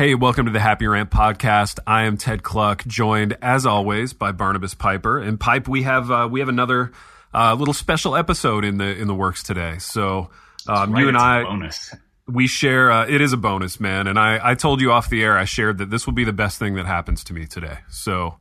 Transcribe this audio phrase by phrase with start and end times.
[0.00, 1.78] Hey, welcome to the Happy Rant podcast.
[1.86, 5.18] I am Ted Kluck, joined as always by Barnabas Piper.
[5.18, 6.92] And Pipe, we have uh, we have another
[7.34, 9.76] uh, little special episode in the in the works today.
[9.78, 10.30] So
[10.66, 11.94] um, right, you and I, bonus.
[12.32, 12.90] We share.
[12.90, 14.06] Uh, it is a bonus, man.
[14.06, 15.36] And I I told you off the air.
[15.36, 17.78] I shared that this will be the best thing that happens to me today.
[17.88, 18.36] So.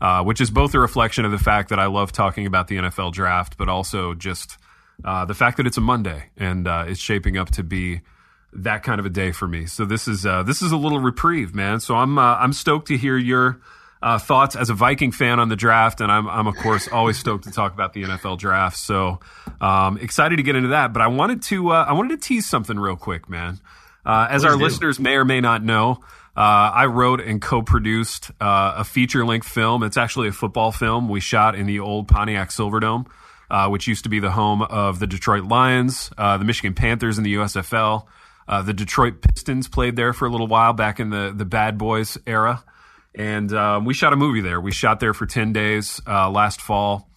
[0.00, 2.76] Uh, which is both a reflection of the fact that I love talking about the
[2.76, 4.58] NFL draft, but also just
[5.02, 8.02] uh, the fact that it's a Monday and uh, it's shaping up to be
[8.52, 9.66] that kind of a day for me.
[9.66, 11.80] So this is uh, this is a little reprieve, man.
[11.80, 13.60] So I'm uh, I'm stoked to hear your
[14.04, 17.16] uh, thoughts as a Viking fan on the draft, and I'm I'm of course always
[17.18, 18.76] stoked to talk about the NFL draft.
[18.76, 19.18] So
[19.62, 20.92] um, excited to get into that.
[20.92, 23.60] But I wanted to uh, I wanted to tease something real quick, man.
[24.04, 24.62] Uh, as Please our do.
[24.62, 26.00] listeners may or may not know,
[26.36, 29.82] uh, I wrote and co-produced uh, a feature-length film.
[29.82, 33.06] It's actually a football film we shot in the old Pontiac Silverdome,
[33.50, 37.16] uh, which used to be the home of the Detroit Lions, uh, the Michigan Panthers
[37.16, 38.04] in the USFL.
[38.46, 41.78] Uh, the Detroit Pistons played there for a little while back in the the Bad
[41.78, 42.62] Boys era,
[43.14, 44.60] and um, we shot a movie there.
[44.60, 47.08] We shot there for ten days uh, last fall.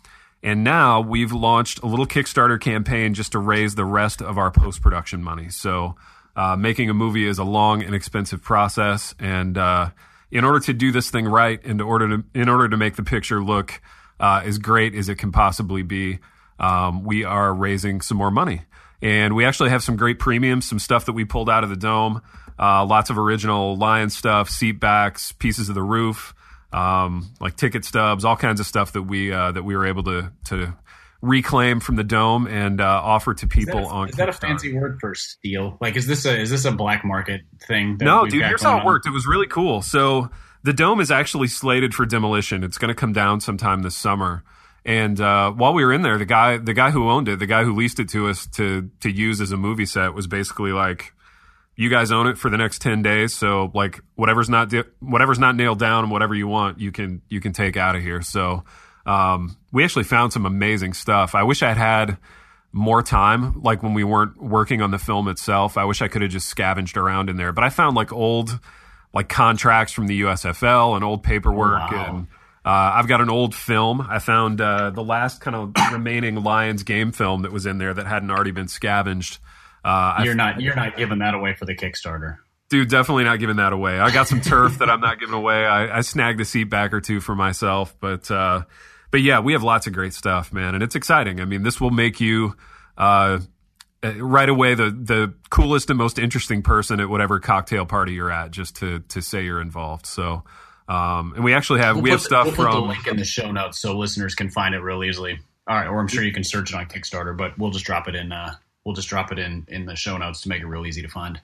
[0.43, 4.51] And now we've launched a little Kickstarter campaign just to raise the rest of our
[4.51, 5.49] post production money.
[5.49, 5.95] So,
[6.35, 9.89] uh, making a movie is a long and expensive process, and uh,
[10.29, 13.03] in order to do this thing right, in order to in order to make the
[13.03, 13.81] picture look
[14.19, 16.19] uh, as great as it can possibly be,
[16.59, 18.61] um, we are raising some more money.
[19.01, 21.75] And we actually have some great premiums, some stuff that we pulled out of the
[21.75, 22.21] dome,
[22.59, 26.33] uh, lots of original Lion stuff, seat backs, pieces of the roof
[26.71, 30.03] um, like ticket stubs, all kinds of stuff that we uh, that we were able
[30.03, 30.73] to to
[31.21, 34.09] reclaim from the dome and uh, offer to people that, a, on.
[34.09, 35.77] is that a fancy word for steal?
[35.79, 37.97] Like, is this a is this a black market thing?
[37.97, 38.85] that No, dude, here's how it on?
[38.85, 39.07] worked.
[39.07, 39.81] It was really cool.
[39.81, 40.29] So
[40.63, 42.63] the dome is actually slated for demolition.
[42.63, 44.43] It's going to come down sometime this summer.
[44.85, 47.47] And uh, while we were in there, the guy the guy who owned it, the
[47.47, 50.71] guy who leased it to us to to use as a movie set, was basically
[50.71, 51.13] like,
[51.77, 53.33] "You guys own it for the next ten days.
[53.33, 57.21] So like whatever's not di- whatever's not nailed down and whatever you want, you can
[57.29, 58.65] you can take out of here." So
[59.05, 61.33] um, we actually found some amazing stuff.
[61.35, 62.17] I wish I had had
[62.73, 65.77] more time, like when we weren't working on the film itself.
[65.77, 67.53] I wish I could have just scavenged around in there.
[67.53, 68.59] But I found like old
[69.13, 72.05] like contracts from the USFL and old paperwork Wow.
[72.09, 72.27] and
[72.65, 74.01] uh, I've got an old film.
[74.01, 77.93] I found uh, the last kind of remaining Lions game film that was in there
[77.93, 79.37] that hadn't already been scavenged.
[79.83, 82.37] Uh, You're not you're not giving that away for the Kickstarter.
[82.69, 83.97] Dude, definitely not giving that away.
[83.97, 85.65] I got some turf that I'm not giving away.
[85.65, 88.63] I, I snagged a seat back or two for myself, but uh,
[89.11, 91.39] but yeah, we have lots of great stuff, man, and it's exciting.
[91.39, 92.57] I mean, this will make you
[92.97, 93.39] uh,
[94.17, 98.51] right away the the coolest and most interesting person at whatever cocktail party you're at,
[98.51, 100.05] just to to say you're involved.
[100.05, 100.43] So,
[100.89, 103.07] um, and we actually have We'll we have the- stuff we'll put the from link
[103.07, 105.39] in the show notes so listeners can find it real easily.
[105.69, 108.07] All right, or I'm sure you can search it on Kickstarter, but we'll just drop
[108.09, 108.31] it in.
[108.33, 108.55] Uh,
[108.87, 111.09] we'll just drop it in in the show notes to make it real easy to
[111.09, 111.41] find.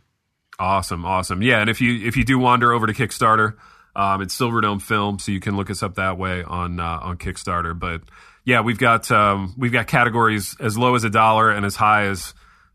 [0.57, 1.41] Awesome, awesome.
[1.41, 3.55] Yeah, and if you if you do wander over to Kickstarter,
[3.97, 7.17] um, it's Silverdome Film, so you can look us up that way on uh, on
[7.17, 7.77] Kickstarter.
[7.77, 8.03] But
[8.45, 12.05] yeah, we've got um, we've got categories as low as a dollar and as high
[12.05, 12.33] as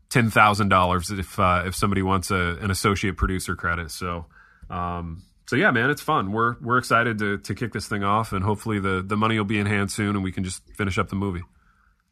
[0.09, 3.89] ten thousand dollars if uh, if somebody wants a, an associate producer credit.
[3.89, 4.27] So
[4.69, 6.31] um, so yeah, man, it's fun.
[6.31, 9.45] We're we're excited to to kick this thing off, and hopefully the the money will
[9.45, 11.41] be in hand soon, and we can just finish up the movie.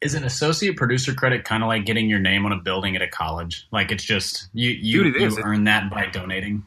[0.00, 3.02] Is an associate producer credit kind of like getting your name on a building at
[3.02, 3.66] a college?
[3.72, 6.64] Like it's just you you, Dude, you earn that by donating.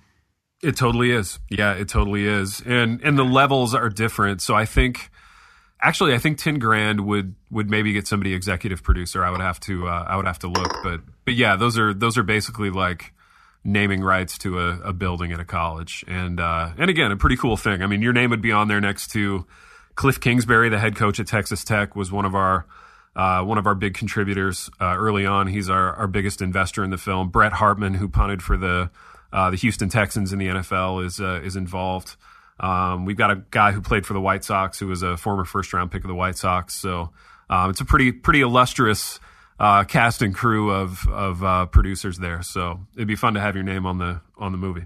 [0.62, 1.40] It totally is.
[1.50, 2.62] Yeah, it totally is.
[2.66, 4.42] And and the levels are different.
[4.42, 5.10] So I think
[5.82, 9.24] actually I think 10 grand would would maybe get somebody executive producer.
[9.24, 11.94] I would have to uh, I would have to look, but but yeah, those are
[11.94, 13.14] those are basically like
[13.64, 16.04] naming rights to a, a building at a college.
[16.08, 17.82] And uh and again, a pretty cool thing.
[17.82, 19.46] I mean, your name would be on there next to
[19.96, 22.66] Cliff Kingsbury, the head coach at Texas Tech, was one of our
[23.16, 25.48] uh, one of our big contributors uh, early on.
[25.48, 27.30] He's our, our biggest investor in the film.
[27.30, 28.90] Brett Hartman, who punted for the
[29.34, 32.16] uh, the Houston Texans in the NFL, is uh, is involved.
[32.60, 35.46] Um, we've got a guy who played for the White Sox, who was a former
[35.46, 36.76] first round pick of the White Sox.
[36.76, 37.10] So
[37.50, 39.20] um, it's a pretty pretty illustrious
[39.60, 42.42] uh, cast and crew of of uh, producers there.
[42.44, 44.86] So it'd be fun to have your name on the on the movie.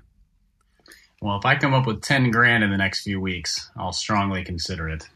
[1.22, 4.44] Well, if I come up with ten grand in the next few weeks, I'll strongly
[4.44, 5.07] consider it.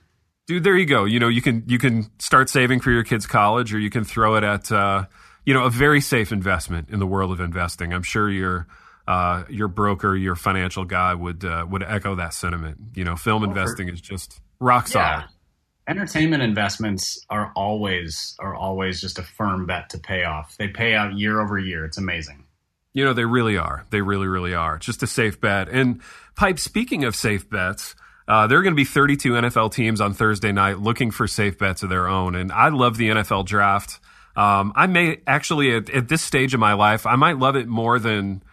[0.49, 3.27] Dude there you go you know you can you can start saving for your kids
[3.27, 5.05] college or you can throw it at uh,
[5.45, 8.67] you know a very safe investment in the world of investing i'm sure your
[9.07, 13.43] uh, your broker your financial guy would uh, would echo that sentiment you know film
[13.43, 15.25] investing is just rock solid
[15.87, 20.55] Entertainment investments are always are always just a firm bet to pay off.
[20.55, 21.83] They pay out year over year.
[21.83, 22.45] It's amazing.
[22.93, 23.87] You know, they really are.
[23.89, 24.75] They really, really are.
[24.75, 25.67] It's just a safe bet.
[25.67, 26.01] And
[26.35, 27.95] Pipe, speaking of safe bets,
[28.29, 31.57] Uh, there are going to be 32 NFL teams on Thursday night looking for safe
[31.57, 33.99] bets of their own, and I love the NFL draft.
[34.35, 37.67] Um, I may actually at, at this stage of my life, I might love it
[37.67, 38.43] more than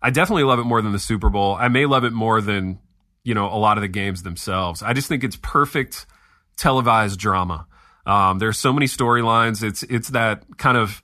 [0.00, 1.56] I definitely love it more than the Super Bowl.
[1.58, 2.78] I may love it more than
[3.24, 4.84] you know a lot of the games themselves.
[4.84, 6.06] I just think it's perfect
[6.56, 7.66] televised drama.
[8.06, 9.64] Um, there's so many storylines.
[9.64, 11.02] It's it's that kind of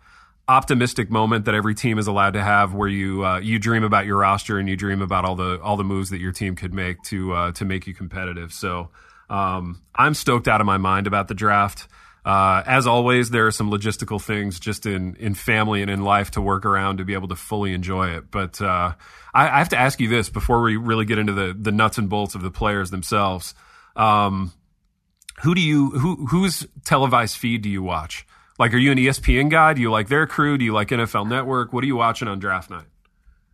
[0.50, 4.04] optimistic moment that every team is allowed to have, where you uh, you dream about
[4.04, 6.74] your roster and you dream about all the all the moves that your team could
[6.74, 8.52] make to uh, to make you competitive.
[8.52, 8.90] So
[9.28, 11.86] um, I'm stoked out of my mind about the draft.
[12.24, 16.32] Uh, as always, there are some logistical things just in in family and in life
[16.32, 18.30] to work around to be able to fully enjoy it.
[18.30, 18.94] But uh,
[19.32, 21.96] I, I, have to ask you this before we really get into the the nuts
[21.96, 23.54] and bolts of the players themselves.
[23.94, 24.52] Um,
[25.42, 28.26] who do you who whose televised feed do you watch?
[28.60, 29.72] Like, are you an ESPN guy?
[29.72, 30.58] Do you like their crew?
[30.58, 31.72] Do you like NFL Network?
[31.72, 32.84] What are you watching on draft night?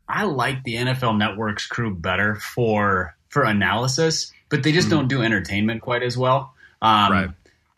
[0.09, 4.91] I like the NFL Network's crew better for for analysis, but they just mm.
[4.91, 6.55] don't do entertainment quite as well.
[6.83, 7.31] Um, right.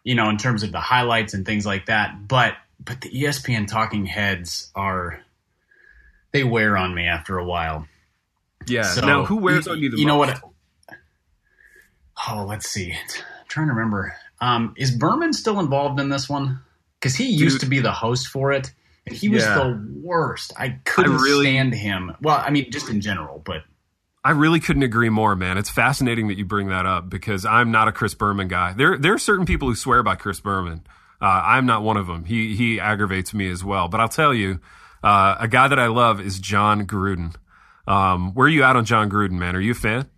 [0.04, 2.26] You know, in terms of the highlights and things like that.
[2.26, 5.22] But but the ESPN talking heads are
[6.32, 7.86] they wear on me after a while.
[8.66, 8.84] Yeah.
[8.84, 10.12] So, now, who wears you, on you the You most?
[10.14, 10.96] know what?
[12.26, 12.90] Oh, let's see.
[12.90, 14.16] I'm trying to remember.
[14.40, 16.60] Um, is Berman still involved in this one?
[17.00, 18.72] Because he used to be the host for it,
[19.06, 19.54] and he was yeah.
[19.54, 20.52] the worst.
[20.56, 22.16] I couldn't I really, stand him.
[22.20, 23.62] Well, I mean, just in general, but
[24.24, 25.58] I really couldn't agree more, man.
[25.58, 28.72] It's fascinating that you bring that up because I'm not a Chris Berman guy.
[28.72, 30.86] There, there are certain people who swear by Chris Berman.
[31.20, 32.24] Uh, I'm not one of them.
[32.24, 33.88] He he aggravates me as well.
[33.88, 34.60] But I'll tell you,
[35.02, 37.34] uh, a guy that I love is Jon Gruden.
[37.86, 39.56] Um, where are you at on Jon Gruden, man?
[39.56, 40.08] Are you a fan?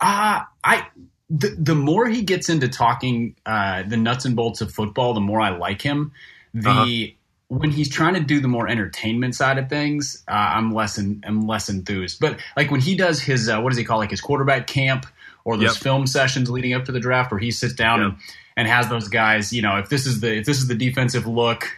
[0.00, 0.86] Uh, I
[1.28, 5.20] the, the more he gets into talking uh, the nuts and bolts of football, the
[5.20, 6.12] more I like him.
[6.54, 7.58] The uh-huh.
[7.58, 11.22] when he's trying to do the more entertainment side of things, uh, I'm less in,
[11.26, 12.20] I'm less enthused.
[12.20, 15.06] But like when he does his uh, what does he call like his quarterback camp
[15.44, 15.82] or those yep.
[15.82, 18.08] film sessions leading up to the draft, where he sits down yep.
[18.10, 18.18] and,
[18.56, 21.26] and has those guys, you know, if this is the if this is the defensive
[21.26, 21.70] look,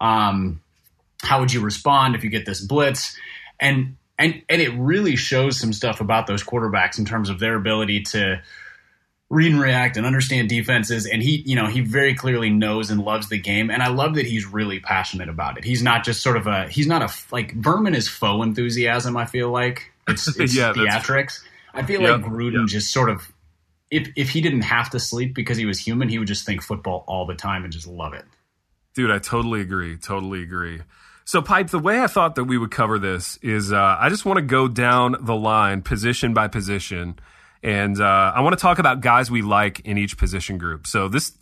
[0.00, 0.60] um,
[1.22, 3.16] how would you respond if you get this blitz?
[3.60, 7.54] And and and it really shows some stuff about those quarterbacks in terms of their
[7.54, 8.42] ability to
[9.28, 13.02] read and react and understand defenses and he you know he very clearly knows and
[13.02, 15.64] loves the game and i love that he's really passionate about it.
[15.64, 19.24] He's not just sort of a he's not a like Berman is faux enthusiasm i
[19.24, 19.92] feel like.
[20.08, 21.42] It's, it's yeah, theatrics.
[21.74, 23.32] I feel like gruden just sort of
[23.90, 26.62] if if he didn't have to sleep because he was human he would just think
[26.62, 28.24] football all the time and just love it.
[28.94, 30.82] Dude i totally agree totally agree.
[31.28, 34.24] So, Pipe, the way I thought that we would cover this is uh, I just
[34.24, 37.18] want to go down the line, position by position,
[37.66, 40.86] and uh, I want to talk about guys we like in each position group.
[40.86, 41.32] So this,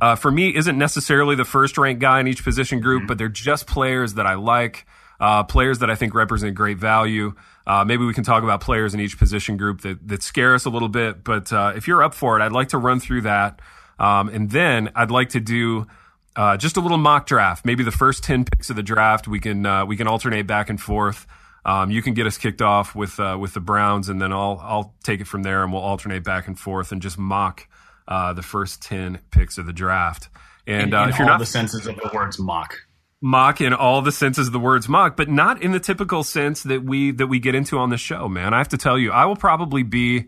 [0.00, 3.08] uh, for me, isn't necessarily the first ranked guy in each position group, mm-hmm.
[3.08, 4.86] but they're just players that I like,
[5.20, 7.34] uh, players that I think represent great value.
[7.66, 10.64] Uh, maybe we can talk about players in each position group that, that scare us
[10.64, 11.22] a little bit.
[11.22, 13.60] But uh, if you're up for it, I'd like to run through that.
[13.98, 15.86] Um, and then I'd like to do
[16.34, 17.66] uh, just a little mock draft.
[17.66, 20.80] Maybe the first 10 picks of the draft, we can, we can alternate back and
[20.80, 21.26] forth.
[21.66, 24.60] Um, you can get us kicked off with uh, with the Browns, and then I'll
[24.62, 27.66] I'll take it from there, and we'll alternate back and forth and just mock
[28.06, 30.28] uh, the first ten picks of the draft.
[30.66, 32.76] And in, uh, in if you're not the senses of the words mock,
[33.20, 36.62] mock in all the senses of the words mock, but not in the typical sense
[36.64, 38.28] that we that we get into on the show.
[38.28, 40.26] Man, I have to tell you, I will probably be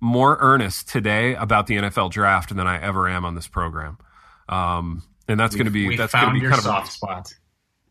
[0.00, 3.98] more earnest today about the NFL draft than I ever am on this program.
[4.48, 7.32] Um, and that's going to be that's going to be kind of a spot.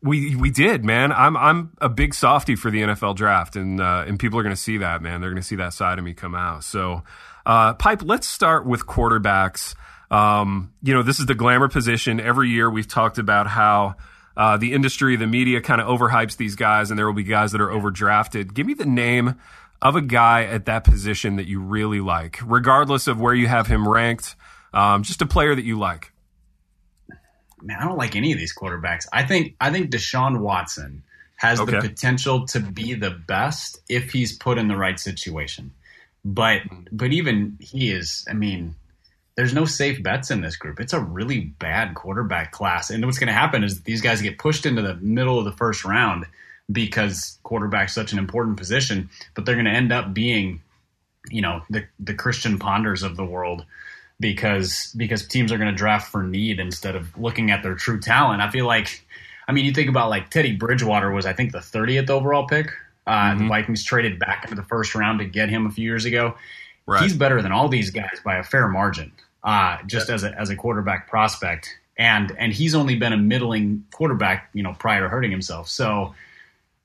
[0.04, 1.12] We we did, man.
[1.12, 4.56] I'm I'm a big softy for the NFL draft, and uh, and people are going
[4.56, 5.22] to see that, man.
[5.22, 6.64] They're going to see that side of me come out.
[6.64, 7.04] So,
[7.46, 8.02] uh, pipe.
[8.04, 9.76] Let's start with quarterbacks.
[10.10, 12.20] Um, you know, this is the glamour position.
[12.20, 13.96] Every year we've talked about how
[14.36, 17.52] uh, the industry, the media, kind of overhypes these guys, and there will be guys
[17.52, 18.54] that are overdrafted.
[18.54, 19.36] Give me the name
[19.82, 23.68] of a guy at that position that you really like, regardless of where you have
[23.68, 24.36] him ranked.
[24.74, 26.12] Um, just a player that you like
[27.64, 29.06] man, I don't like any of these quarterbacks.
[29.12, 31.04] I think I think Deshaun Watson
[31.38, 31.80] has okay.
[31.80, 35.72] the potential to be the best if he's put in the right situation.
[36.24, 38.76] But but even he is, I mean,
[39.36, 40.80] there's no safe bets in this group.
[40.80, 42.90] It's a really bad quarterback class.
[42.90, 45.52] And what's going to happen is these guys get pushed into the middle of the
[45.52, 46.26] first round
[46.72, 50.62] because quarterback's such an important position, but they're going to end up being,
[51.30, 53.66] you know, the the Christian Ponders of the world
[54.22, 58.00] because because teams are going to draft for need instead of looking at their true
[58.00, 58.42] talent.
[58.42, 59.06] I feel like,
[59.48, 62.72] I mean, you think about like Teddy Bridgewater was I think the 30th overall pick.
[63.06, 63.40] Uh, mm-hmm.
[63.40, 66.36] The Vikings traded back into the first round to get him a few years ago.
[66.86, 67.04] Right.
[67.04, 69.12] He's better than all these guys by a fair margin,
[69.44, 71.76] uh, just as a as a quarterback prospect.
[71.98, 75.68] And and he's only been a middling quarterback, you know, prior to hurting himself.
[75.68, 76.14] So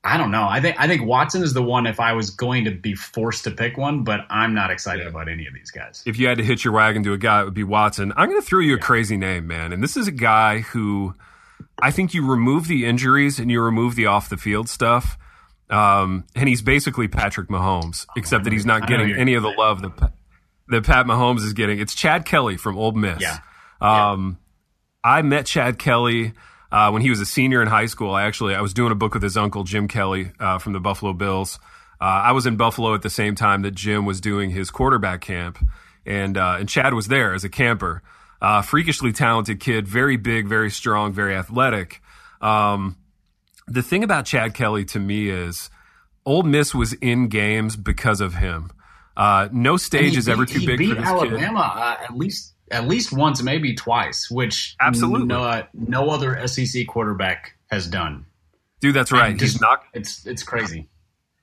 [0.07, 0.47] I don't know.
[0.49, 3.43] I think I think Watson is the one if I was going to be forced
[3.45, 5.09] to pick one, but I'm not excited yeah.
[5.09, 6.05] about any of these guys.
[6.07, 8.13] If you had to hitch your wagon to a guy, it would be Watson.
[8.17, 8.83] I'm going to throw you a yeah.
[8.83, 9.73] crazy name, man.
[9.73, 11.17] And this is a guy who
[11.83, 15.19] I think you remove the injuries and you remove the off the field stuff.
[15.71, 19.83] Um, and he's basically Patrick Mahomes, except that he's not getting any of the love
[19.83, 20.13] that
[20.69, 21.81] that Pat Mahomes is getting.
[21.81, 23.21] It's Chad Kelly from Ole Miss.
[23.21, 23.39] Yeah.
[23.81, 24.39] Um,
[25.05, 25.11] yeah.
[25.11, 26.33] I met Chad Kelly
[26.71, 28.13] uh, when he was a senior in high school.
[28.13, 30.81] I actually I was doing a book with his uncle Jim Kelly uh, from the
[30.81, 31.59] Buffalo Bills.
[32.01, 35.21] Uh, I was in Buffalo at the same time that Jim was doing his quarterback
[35.21, 35.59] camp,
[36.05, 38.03] and uh, and Chad was there as a camper.
[38.41, 42.03] Uh, freakishly talented kid, very big, very strong, very athletic.
[42.43, 42.97] Um,
[43.67, 45.71] the thing about Chad Kelly to me is
[46.27, 48.71] Ole Miss was in games because of him.
[49.17, 52.87] Uh, no stage is ever too big beat for this Alabama uh, at least at
[52.89, 58.27] least once, maybe twice, which absolutely no, no other SEC quarterback has done.
[58.81, 59.37] Dude, that's right.
[59.37, 59.97] Just, he's knocked.
[59.97, 60.89] It's it's crazy.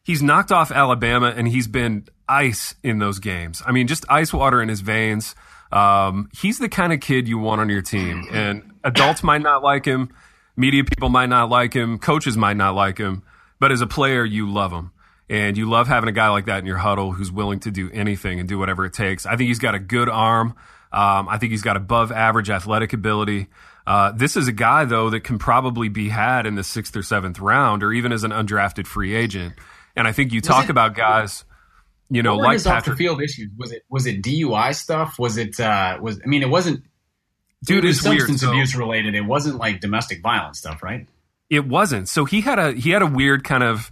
[0.04, 3.62] He's knocked off Alabama, and he's been ice in those games.
[3.66, 5.34] I mean, just ice water in his veins.
[5.72, 9.64] Um, he's the kind of kid you want on your team, and adults might not
[9.64, 10.14] like him,
[10.56, 13.24] media people might not like him, coaches might not like him,
[13.60, 14.92] but as a player, you love him.
[15.30, 17.90] And you love having a guy like that in your huddle who's willing to do
[17.92, 19.26] anything and do whatever it takes.
[19.26, 20.54] I think he's got a good arm.
[20.94, 23.48] Um, I think he's got above average athletic ability.
[23.86, 27.04] Uh, this is a guy, though, that can probably be had in the sixth or
[27.04, 29.56] seventh round or even as an undrafted free agent.
[29.96, 31.44] And I think you was talk it, about guys,
[32.10, 32.78] you know, like Patrick.
[32.78, 33.50] off the field issues.
[33.58, 35.20] Was it was it DUI stuff?
[35.20, 36.84] Was it uh, was I mean, it wasn't.
[37.66, 38.80] Dude, it was substance weird, abuse so.
[38.80, 39.16] related.
[39.16, 41.08] It wasn't like domestic violence stuff, right?
[41.50, 42.10] It wasn't.
[42.10, 43.92] So he had a he had a weird kind of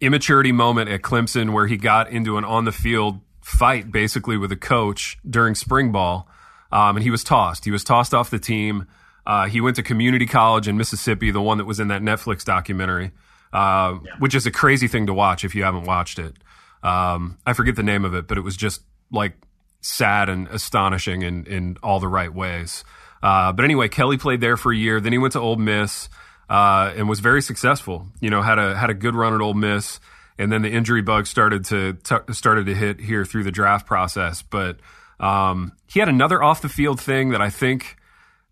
[0.00, 4.50] immaturity moment at Clemson where he got into an on the field fight basically with
[4.52, 6.28] a coach during spring ball,
[6.74, 7.64] um, and he was tossed.
[7.64, 8.88] He was tossed off the team.
[9.24, 12.44] Uh, he went to community college in Mississippi, the one that was in that Netflix
[12.44, 13.12] documentary,
[13.52, 14.12] uh, yeah.
[14.18, 16.34] which is a crazy thing to watch if you haven't watched it.
[16.82, 19.34] Um, I forget the name of it, but it was just like
[19.80, 22.84] sad and astonishing in in all the right ways.
[23.22, 25.00] Uh, but anyway, Kelly played there for a year.
[25.00, 26.08] Then he went to Ole Miss
[26.50, 28.08] uh, and was very successful.
[28.20, 30.00] You know, had a had a good run at Ole Miss,
[30.38, 33.86] and then the injury bug started to t- started to hit here through the draft
[33.86, 34.42] process.
[34.42, 34.80] But
[35.20, 37.96] um, he had another off the field thing that I think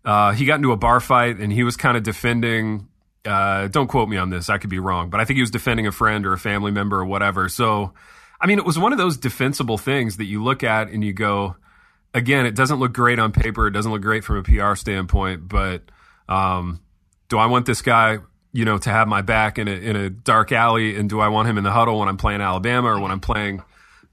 [0.05, 2.87] uh, he got into a bar fight, and he was kind of defending.
[3.25, 5.51] Uh, don't quote me on this; I could be wrong, but I think he was
[5.51, 7.47] defending a friend or a family member or whatever.
[7.49, 7.93] So,
[8.39, 11.13] I mean, it was one of those defensible things that you look at and you
[11.13, 11.55] go,
[12.13, 15.47] again, it doesn't look great on paper, it doesn't look great from a PR standpoint,
[15.47, 15.83] but
[16.27, 16.81] um,
[17.29, 18.17] do I want this guy,
[18.51, 21.29] you know, to have my back in a in a dark alley, and do I
[21.29, 23.63] want him in the huddle when I'm playing Alabama or when I'm playing,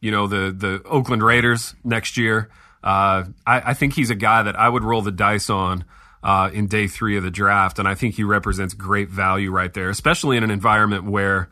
[0.00, 2.50] you know, the the Oakland Raiders next year?
[2.82, 5.84] Uh, I, I, think he's a guy that I would roll the dice on
[6.22, 9.72] uh, in day three of the draft, and I think he represents great value right
[9.74, 11.50] there, especially in an environment where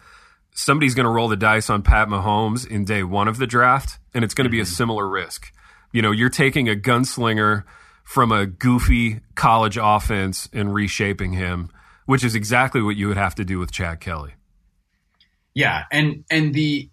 [0.54, 3.98] somebody's going to roll the dice on Pat Mahomes in day one of the draft,
[4.14, 4.72] and it's going to be a mm-hmm.
[4.72, 5.52] similar risk.
[5.92, 7.64] You know, you're taking a gunslinger
[8.04, 11.70] from a goofy college offense and reshaping him,
[12.06, 14.32] which is exactly what you would have to do with Chad Kelly.
[15.54, 16.88] Yeah, and and the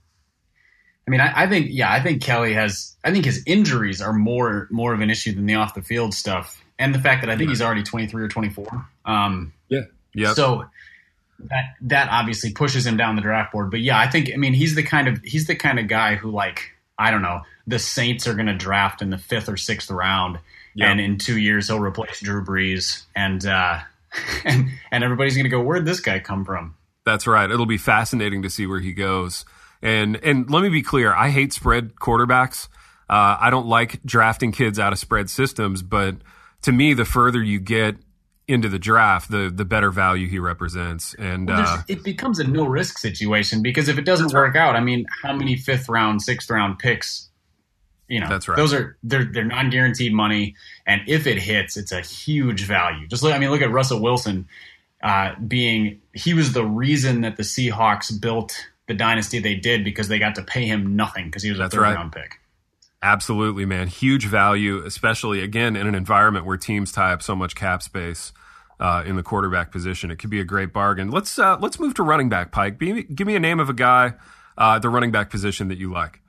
[1.07, 2.95] I mean, I, I, think, yeah, I think Kelly has.
[3.03, 6.13] I think his injuries are more more of an issue than the off the field
[6.13, 8.87] stuff, and the fact that I think he's already twenty three or twenty four.
[9.05, 9.81] Um, yeah,
[10.15, 10.33] yeah.
[10.33, 10.65] So
[11.39, 13.69] that that obviously pushes him down the draft board.
[13.69, 16.15] But yeah, I think, I mean, he's the kind of he's the kind of guy
[16.15, 19.57] who, like, I don't know, the Saints are going to draft in the fifth or
[19.57, 20.39] sixth round,
[20.75, 20.89] Yep.
[20.89, 23.79] And in two years, he'll replace Drew Brees, and uh,
[24.45, 27.49] and and everybody's going to go, "Where'd this guy come from?" That's right.
[27.49, 29.45] It'll be fascinating to see where he goes.
[29.85, 32.67] And and let me be clear, I hate spread quarterbacks.
[33.07, 36.15] Uh, I don't like drafting kids out of spread systems, but
[36.63, 37.97] to me, the further you get
[38.47, 41.13] into the draft, the the better value he represents.
[41.13, 44.75] And well, uh, it becomes a no risk situation because if it doesn't work out,
[44.75, 47.29] I mean, how many fifth round, sixth round picks
[48.07, 48.55] you know, that's right.
[48.55, 53.07] Those are they're they're non guaranteed money, and if it hits, it's a huge value.
[53.07, 54.47] Just look, I mean, look at Russell Wilson
[55.03, 60.07] uh, being he was the reason that the Seahawks built the dynasty they did because
[60.07, 61.95] they got to pay him nothing because he was a third right.
[61.95, 62.39] round pick.
[63.01, 63.87] Absolutely, man.
[63.87, 68.33] Huge value, especially again in an environment where teams tie up so much cap space.
[68.77, 71.09] Uh, in the quarterback position, it could be a great bargain.
[71.09, 72.51] Let's uh, let's move to running back.
[72.51, 74.15] Pipe, me, give me a name of a guy,
[74.57, 76.19] uh, the running back position that you like.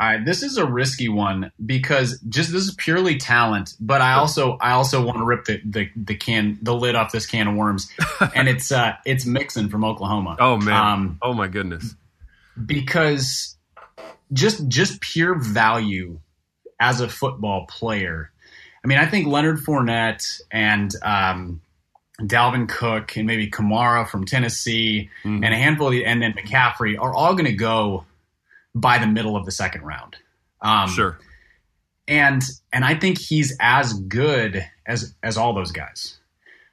[0.00, 4.56] I, this is a risky one because just this is purely talent, but I also
[4.58, 7.54] I also want to rip the, the, the can the lid off this can of
[7.54, 7.90] worms,
[8.34, 10.36] and it's uh it's Mixon from Oklahoma.
[10.40, 10.74] Oh man!
[10.74, 11.94] Um, oh my goodness!
[12.64, 13.58] Because
[14.32, 16.18] just just pure value
[16.80, 18.30] as a football player.
[18.82, 21.60] I mean, I think Leonard Fournette and um,
[22.22, 25.44] Dalvin Cook, and maybe Kamara from Tennessee, mm-hmm.
[25.44, 28.06] and a handful of the, and then McCaffrey are all going to go
[28.74, 30.16] by the middle of the second round.
[30.60, 31.18] Um, sure.
[32.08, 36.18] And and I think he's as good as as all those guys.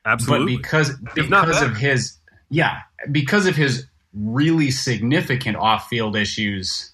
[0.05, 0.55] Absolutely.
[0.55, 2.17] But because because of his
[2.49, 2.79] yeah,
[3.11, 6.91] because of his really significant off-field issues,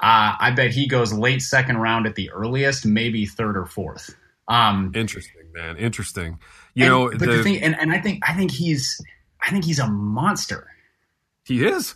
[0.00, 4.14] uh, I bet he goes late second round at the earliest, maybe third or fourth.
[4.48, 5.76] Um, Interesting, man.
[5.76, 6.38] Interesting.
[6.74, 9.00] You and, know, but the, the thing, and, and I think I think he's
[9.42, 10.68] I think he's a monster.
[11.44, 11.94] He is.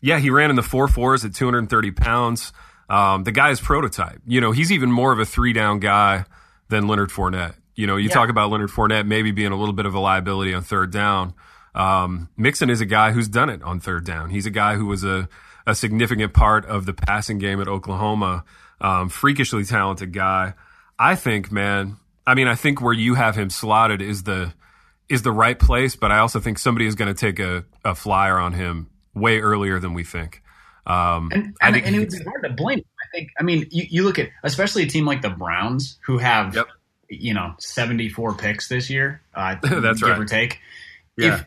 [0.00, 2.52] Yeah, he ran in the four fours at 230 pounds.
[2.88, 4.20] Um, the guy's prototype.
[4.26, 6.24] You know, he's even more of a three down guy
[6.68, 7.54] than Leonard Fournette.
[7.74, 8.14] You know, you yeah.
[8.14, 11.34] talk about Leonard Fournette maybe being a little bit of a liability on third down.
[11.74, 14.30] Um, Mixon is a guy who's done it on third down.
[14.30, 15.28] He's a guy who was a,
[15.66, 18.44] a significant part of the passing game at Oklahoma.
[18.80, 20.54] Um, freakishly talented guy.
[20.98, 21.96] I think, man.
[22.26, 24.52] I mean, I think where you have him slotted is the
[25.08, 27.94] is the right place, but I also think somebody is going to take a, a
[27.94, 30.42] flyer on him way earlier than we think.
[30.86, 32.80] Um, and, and, think and it would be hard to blame.
[32.80, 33.30] I think.
[33.38, 36.66] I mean, you, you look at especially a team like the Browns who have yep.
[37.10, 39.20] you know seventy four picks this year.
[39.34, 40.18] Uh, That's give right.
[40.18, 40.60] or take.
[41.16, 41.34] Yeah.
[41.34, 41.44] If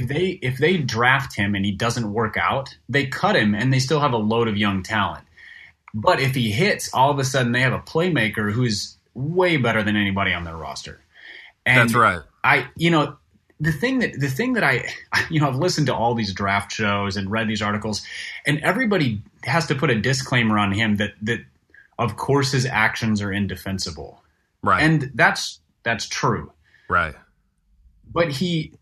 [0.00, 3.72] if they if they draft him and he doesn't work out, they cut him and
[3.72, 5.24] they still have a load of young talent.
[5.94, 9.82] But if he hits, all of a sudden they have a playmaker who's way better
[9.82, 11.00] than anybody on their roster.
[11.64, 12.20] And That's right.
[12.44, 13.16] I you know
[13.60, 14.84] the thing that the thing that I
[15.30, 18.04] you know I've listened to all these draft shows and read these articles
[18.46, 21.40] and everybody has to put a disclaimer on him that that
[21.98, 24.22] of course his actions are indefensible.
[24.62, 24.82] Right.
[24.82, 26.52] And that's that's true.
[26.88, 27.14] Right.
[28.12, 28.72] But he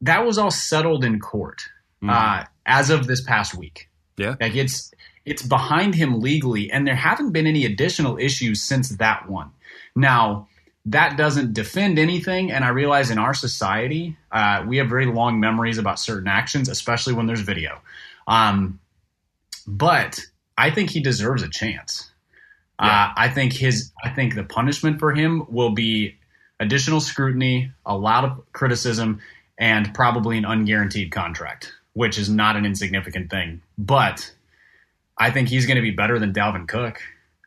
[0.00, 1.62] that was all settled in court
[2.02, 2.10] mm.
[2.10, 3.88] uh, as of this past week.
[4.16, 4.34] Yeah.
[4.40, 4.92] Like it's
[5.24, 9.50] it's behind him legally and there haven't been any additional issues since that one.
[9.94, 10.48] Now,
[10.86, 12.50] that doesn't defend anything.
[12.50, 16.68] And I realize in our society, uh, we have very long memories about certain actions,
[16.68, 17.80] especially when there's video.
[18.26, 18.80] Um,
[19.66, 20.20] but
[20.58, 22.10] I think he deserves a chance.
[22.80, 22.88] Yeah.
[22.88, 26.16] Uh, I think his, I think the punishment for him will be
[26.58, 29.20] additional scrutiny, a lot of criticism,
[29.58, 33.62] and probably an unguaranteed contract, which is not an insignificant thing.
[33.78, 34.32] But
[35.16, 37.00] I think he's going to be better than Dalvin Cook.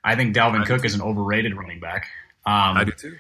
[0.04, 2.08] I think Dalvin I Cook is an overrated running back.
[2.46, 3.18] Um, I do too.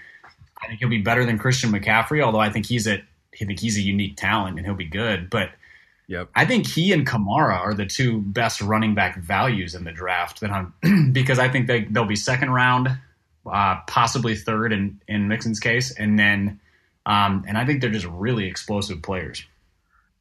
[0.61, 2.95] I think he'll be better than Christian McCaffrey, although I think he's a
[3.41, 5.29] I think he's a unique talent and he'll be good.
[5.29, 5.51] But
[6.07, 6.29] yep.
[6.35, 10.39] I think he and Kamara are the two best running back values in the draft
[10.41, 12.89] that I'm because I think they they'll be second round,
[13.45, 16.59] uh, possibly third in in Mixon's case, and then
[17.05, 19.43] um, and I think they're just really explosive players.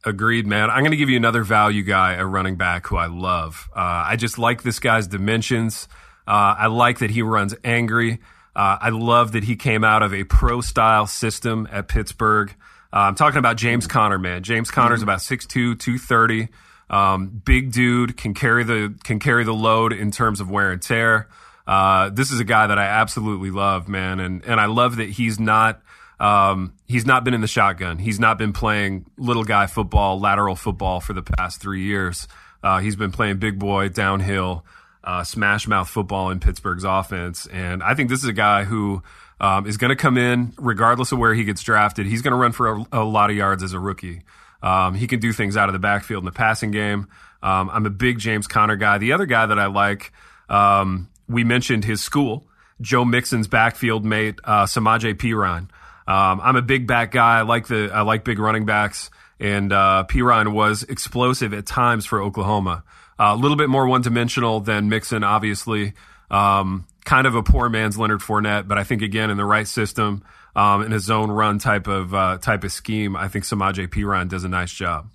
[0.07, 0.69] Agreed, man.
[0.69, 3.71] I'm going to give you another value guy, a running back who I love.
[3.75, 5.89] Uh, I just like this guy's dimensions.
[6.29, 8.21] Uh, I like that he runs angry.
[8.55, 12.55] Uh, I love that he came out of a pro style system at Pittsburgh.
[12.93, 14.43] Uh, I'm talking about James Conner, man.
[14.43, 15.09] James Conner's mm-hmm.
[15.09, 16.49] about 6'2", 230.
[16.91, 20.81] Um, big dude can carry the can carry the load in terms of wear and
[20.81, 21.29] tear.
[21.67, 25.09] Uh, this is a guy that I absolutely love, man, and and I love that
[25.09, 25.81] he's not
[26.21, 27.99] um, he's not been in the shotgun.
[27.99, 32.29] He's not been playing little guy football, lateral football for the past three years.
[32.63, 34.65] Uh, he's been playing big boy downhill
[35.05, 37.47] uh, smash mouth football in Pittsburgh's offense.
[37.47, 39.03] And I think this is a guy who
[39.41, 42.07] um, is going to come in regardless of where he gets drafted.
[42.07, 44.23] He's going to run for a, a, lot of yards as a rookie.
[44.63, 47.09] Um, he can do things out of the backfield in the passing game.
[47.43, 48.97] Um, I'm a big James Conner guy.
[48.99, 50.13] The other guy that I like,
[50.49, 52.47] um, we mentioned his school,
[52.81, 55.69] Joe Mixon's backfield mate, uh, Samaje Perine.
[56.07, 57.39] Um, I'm a big back guy.
[57.39, 62.05] I like the I like big running backs, and uh, Perine was explosive at times
[62.05, 62.85] for Oklahoma.
[63.19, 65.95] A little bit more one dimensional than Mixon, obviously.
[66.31, 69.69] Um, kind of a poor man's Leonard Fournette, but I think again in the right
[69.69, 70.25] system,
[70.57, 74.29] um, in a zone run type of uh, type of scheme, I think Samaje Perine
[74.29, 75.11] does a nice job.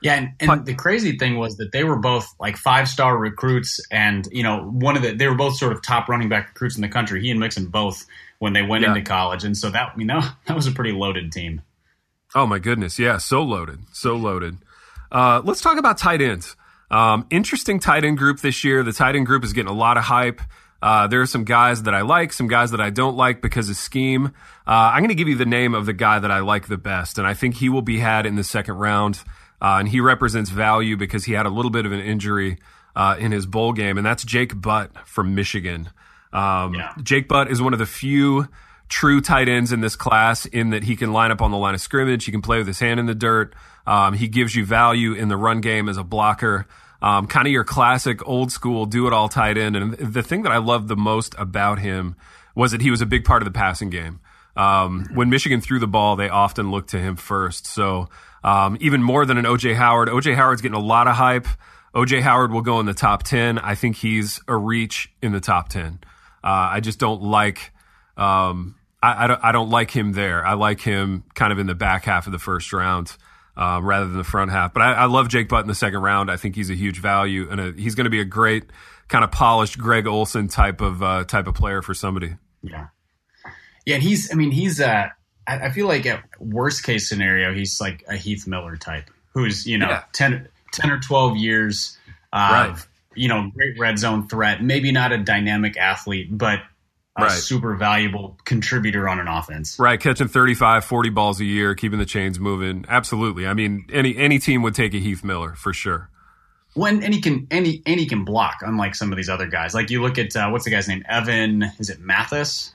[0.00, 3.16] Yeah, and, and but, the crazy thing was that they were both like five star
[3.16, 6.48] recruits, and you know one of the they were both sort of top running back
[6.48, 7.20] recruits in the country.
[7.20, 8.06] He and Mixon both
[8.38, 8.90] when they went yeah.
[8.90, 11.62] into college, and so that you know that was a pretty loaded team.
[12.34, 14.58] Oh my goodness, yeah, so loaded, so loaded.
[15.10, 16.56] Uh, let's talk about tight ends.
[16.90, 18.82] Um, interesting tight end group this year.
[18.82, 20.40] The tight end group is getting a lot of hype.
[20.80, 23.68] Uh, there are some guys that I like, some guys that I don't like because
[23.68, 24.26] of scheme.
[24.66, 26.78] Uh, I'm going to give you the name of the guy that I like the
[26.78, 29.22] best, and I think he will be had in the second round.
[29.60, 32.58] Uh, and he represents value because he had a little bit of an injury
[32.94, 35.90] uh, in his bowl game, and that's Jake Butt from Michigan.
[36.32, 36.92] Um, yeah.
[37.02, 38.48] Jake Butt is one of the few
[38.88, 41.74] true tight ends in this class in that he can line up on the line
[41.74, 42.24] of scrimmage.
[42.24, 43.54] He can play with his hand in the dirt.
[43.86, 46.66] Um, he gives you value in the run game as a blocker.
[47.00, 49.76] Um, kind of your classic old school do it all tight end.
[49.76, 52.16] And the thing that I loved the most about him
[52.54, 54.20] was that he was a big part of the passing game.
[54.56, 57.66] um, when Michigan threw the ball, they often looked to him first.
[57.66, 58.08] So
[58.42, 61.46] um, even more than an OJ Howard, OJ Howard's getting a lot of hype.
[61.94, 63.58] OJ Howard will go in the top 10.
[63.58, 66.00] I think he's a reach in the top 10.
[66.42, 67.72] Uh, I just don't like.
[68.16, 70.44] Um, I, I, don't, I don't like him there.
[70.44, 73.16] I like him kind of in the back half of the first round
[73.58, 74.72] um, rather than the front half.
[74.72, 76.30] But I, I, love Jake Butt in the second round.
[76.30, 78.64] I think he's a huge value, and a, he's going to be a great
[79.08, 82.36] kind of polished Greg Olsen type of uh, type of player for somebody.
[82.62, 82.86] Yeah,
[83.84, 83.96] yeah.
[83.96, 84.32] And he's.
[84.32, 84.80] I mean, he's.
[84.80, 85.08] Uh,
[85.46, 89.66] I, I feel like at worst case scenario, he's like a Heath Miller type, who's
[89.66, 90.04] you know yeah.
[90.12, 91.98] 10, 10 or twelve years.
[92.32, 92.86] Uh, right.
[93.16, 94.62] You know, great red zone threat.
[94.62, 96.60] Maybe not a dynamic athlete, but
[97.24, 97.32] right.
[97.32, 99.78] super valuable contributor on an offense.
[99.78, 102.84] Right, catching 35, 40 balls a year, keeping the chains moving.
[102.88, 103.46] Absolutely.
[103.46, 106.10] I mean, any any team would take a Heath Miller for sure.
[106.74, 109.74] When and he can any and he can block, unlike some of these other guys.
[109.74, 111.02] Like you look at uh, what's the guy's name?
[111.08, 111.64] Evan.
[111.78, 112.74] Is it Mathis?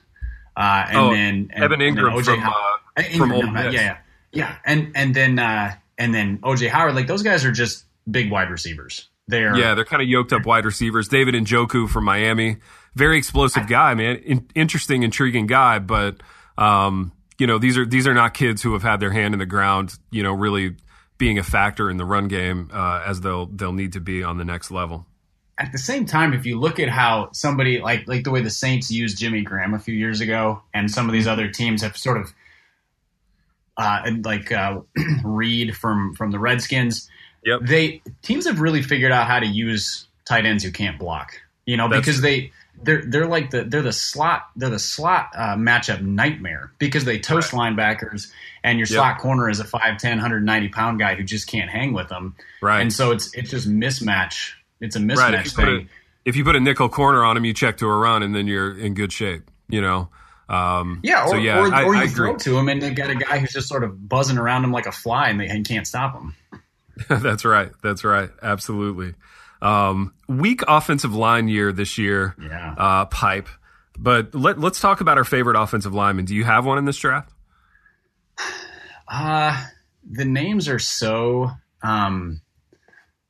[0.56, 3.96] Uh, and oh, then and, Evan Engram from, uh, Ingram, from Old yeah, yeah,
[4.32, 6.94] yeah, and and then uh, and then OJ Howard.
[6.94, 9.08] Like those guys are just big wide receivers.
[9.26, 11.08] They're yeah, they're kind of yoked up wide receivers.
[11.08, 12.58] David Njoku from Miami
[12.94, 14.16] very explosive guy, man.
[14.16, 16.16] In, interesting, intriguing guy, but
[16.56, 19.38] um, you know these are these are not kids who have had their hand in
[19.38, 19.94] the ground.
[20.10, 20.76] You know, really
[21.18, 24.38] being a factor in the run game uh, as they'll they'll need to be on
[24.38, 25.06] the next level.
[25.58, 28.50] At the same time, if you look at how somebody like like the way the
[28.50, 31.96] Saints used Jimmy Graham a few years ago, and some of these other teams have
[31.96, 32.32] sort of
[33.76, 34.80] uh, like uh,
[35.24, 37.08] Reed from from the Redskins.
[37.44, 37.60] Yep.
[37.62, 41.40] They teams have really figured out how to use tight ends who can't block.
[41.66, 42.52] You know, That's because they
[42.82, 47.18] they're they're like the they're the slot they're the slot uh, matchup nightmare because they
[47.18, 47.72] toast right.
[47.72, 48.30] linebackers
[48.62, 48.96] and your yep.
[48.96, 52.80] slot corner is a 5'10 190 pound guy who just can't hang with them right
[52.80, 55.46] and so it's it's just mismatch it's a mismatch right.
[55.46, 57.96] if thing a, if you put a nickel corner on him you check to a
[57.96, 60.08] run and then you're in good shape you know
[60.46, 62.90] um, yeah, or, so yeah, or, I, or you I throw to him and they
[62.90, 65.46] got a guy who's just sort of buzzing around him like a fly and they
[65.46, 66.34] and can't stop him.
[67.08, 67.70] that's right.
[67.82, 68.30] That's right.
[68.42, 69.14] Absolutely.
[69.62, 72.34] Um, weak offensive line year this year.
[72.40, 72.74] Yeah.
[72.76, 73.48] Uh, pipe.
[73.98, 76.24] But let, let's talk about our favorite offensive lineman.
[76.24, 77.32] Do you have one in this draft?
[79.06, 79.66] Uh,
[80.10, 81.50] the names are so
[81.82, 82.40] um,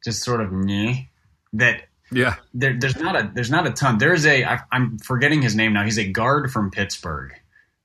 [0.05, 1.11] just sort of me
[1.53, 3.99] that yeah, there, there's not a there's not a ton.
[3.99, 5.83] There's a I, I'm forgetting his name now.
[5.85, 7.33] He's a guard from Pittsburgh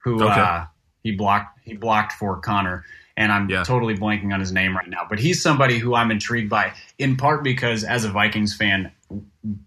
[0.03, 0.39] who okay.
[0.39, 0.65] uh,
[1.01, 2.85] he blocked he blocked for Conner
[3.19, 3.63] and I'm yeah.
[3.63, 5.05] totally blanking on his name right now.
[5.07, 8.91] But he's somebody who I'm intrigued by, in part because as a Vikings fan,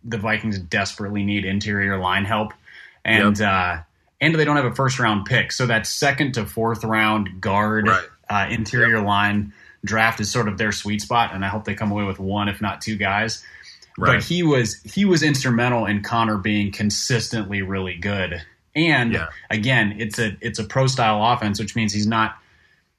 [0.03, 2.55] the Vikings desperately need interior line help,
[3.05, 3.49] and yep.
[3.49, 3.83] uh,
[4.23, 7.89] and they don't have a first round pick, so that second to fourth round guard
[7.89, 8.05] right.
[8.31, 9.07] uh, interior yep.
[9.07, 9.53] line
[9.85, 12.49] draft is sort of their sweet spot, and I hope they come away with one,
[12.49, 13.45] if not two guys.
[13.99, 14.15] Right.
[14.15, 18.43] But he was he was instrumental in Conner being consistently really good.
[18.75, 19.27] And yeah.
[19.51, 22.39] again, it's a it's a pro style offense, which means he's not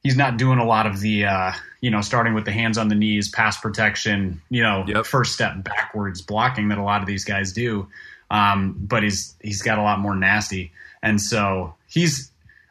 [0.03, 2.89] he's not doing a lot of the uh, you know starting with the hands on
[2.89, 5.05] the knees, pass protection, you know, yep.
[5.05, 7.87] first step backwards blocking that a lot of these guys do.
[8.29, 12.29] Um, but he's he's got a lot more nasty, and so he's.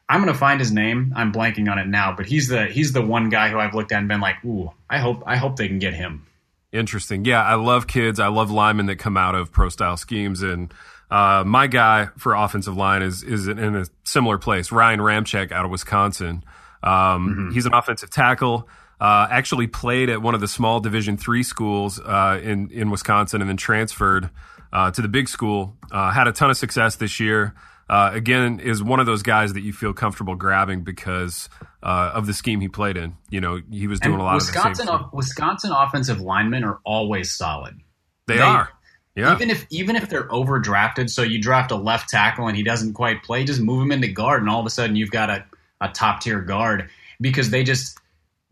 [0.09, 1.15] I'm gonna find his name.
[1.17, 3.93] I'm blanking on it now, but he's the he's the one guy who I've looked
[3.93, 6.27] at and been like, ooh, I hope I hope they can get him.
[6.71, 7.25] Interesting.
[7.25, 8.21] Yeah, I love kids.
[8.21, 10.73] I love linemen that come out of pro style schemes and.
[11.11, 14.73] Uh, my guy for offensive line is is in a similar place.
[14.73, 16.43] Ryan Ramczyk out of Wisconsin.
[16.83, 17.51] Um, mm-hmm.
[17.53, 18.69] He's an offensive tackle.
[19.01, 23.41] Uh, actually played at one of the small Division three schools uh, in in Wisconsin,
[23.41, 24.31] and then transferred
[24.73, 25.77] uh, to the big school.
[25.91, 27.55] Uh, had a ton of success this year.
[27.91, 31.51] Uh, again, is one of those guys that you feel comfortable grabbing because
[31.83, 33.17] uh, of the scheme he played in.
[33.29, 35.17] You know, he was doing and a lot Wisconsin, of the.
[35.17, 37.81] Wisconsin offensive linemen are always solid.
[38.27, 38.71] They, they are.
[39.15, 39.35] Yeah.
[39.35, 42.95] Even if even if they're overdrafted, so you draft a left tackle and he doesn't
[42.95, 45.45] quite play, just move him into guard, and all of a sudden you've got a
[45.83, 46.89] a top tier guard
[47.21, 47.99] because they just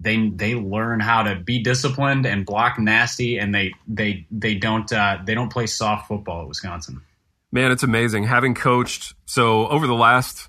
[0.01, 4.91] they they learn how to be disciplined and block nasty and they they they don't
[4.93, 7.03] uh, they don't play soft football at Wisconsin.
[7.53, 9.15] Man, it's amazing having coached.
[9.27, 10.49] So over the last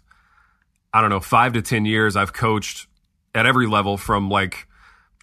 [0.94, 2.88] I don't know five to ten years, I've coached
[3.36, 4.67] at every level from like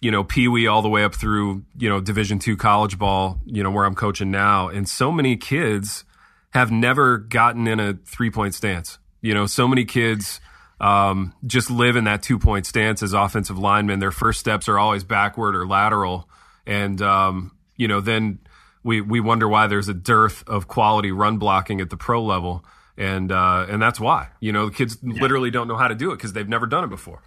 [0.01, 3.39] you know Pee Wee all the way up through you know Division two college ball.
[3.45, 6.05] You know where I'm coaching now, and so many kids
[6.51, 8.99] have never gotten in a three point stance.
[9.21, 10.39] You know, so many kids
[10.79, 13.99] um, just live in that two point stance as offensive linemen.
[13.99, 16.29] Their first steps are always backward or lateral,
[16.65, 18.39] and um, you know then
[18.83, 22.63] we we wonder why there's a dearth of quality run blocking at the pro level,
[22.97, 25.21] and uh, and that's why you know the kids yeah.
[25.21, 27.21] literally don't know how to do it because they've never done it before.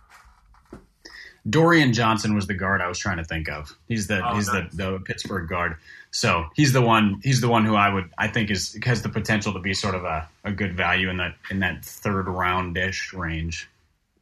[1.48, 3.76] Dorian Johnson was the guard I was trying to think of.
[3.88, 4.70] He's the oh, he's nice.
[4.72, 5.76] the, the Pittsburgh guard.
[6.12, 7.20] So he's the one.
[7.24, 8.10] He's the one who I would.
[8.18, 11.16] I think is has the potential to be sort of a, a good value in
[11.16, 13.68] that in that third round ish range.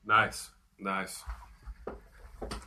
[0.06, 1.22] Nice, nice.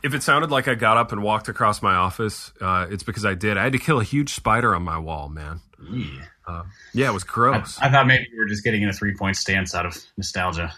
[0.04, 3.24] If it sounded like I got up and walked across my office, uh, it's because
[3.24, 3.56] I did.
[3.56, 5.60] I had to kill a huge spider on my wall, man.
[5.90, 6.24] Yeah.
[6.46, 6.62] Uh,
[6.92, 7.80] yeah, it was gross.
[7.80, 9.96] I, I, thought maybe you were just getting in a three point stance out of
[10.16, 10.74] nostalgia.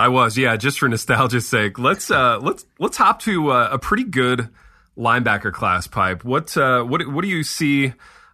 [0.00, 1.78] I was, yeah, just for nostalgia's sake.
[1.78, 4.48] Let's uh, let's let's hop to uh, a pretty good
[4.96, 5.86] linebacker class.
[5.86, 6.24] Pipe.
[6.24, 7.88] What uh, what what do you see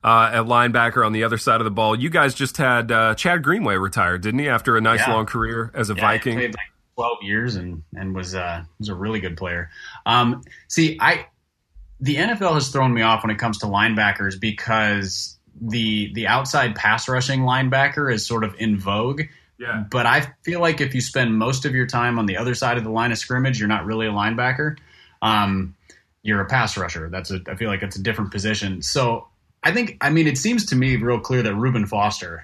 [0.04, 1.98] uh, at linebacker on the other side of the ball?
[1.98, 4.48] You guys just had uh, Chad Greenway retired, didn't he?
[4.48, 5.12] After a nice yeah.
[5.12, 8.88] long career as a yeah, Viking, played like twelve years and and was uh, was
[8.88, 9.68] a really good player.
[10.06, 11.26] Um, see, I
[11.98, 16.76] the NFL has thrown me off when it comes to linebackers because the the outside
[16.76, 19.22] pass rushing linebacker is sort of in vogue.
[19.58, 19.84] Yeah.
[19.90, 22.76] But I feel like if you spend most of your time on the other side
[22.76, 24.76] of the line of scrimmage, you're not really a linebacker.
[25.22, 25.74] Um,
[26.22, 27.08] you're a pass rusher.
[27.10, 28.82] That's a, I feel like it's a different position.
[28.82, 29.28] So
[29.62, 32.42] I think, I mean, it seems to me real clear that Reuben Foster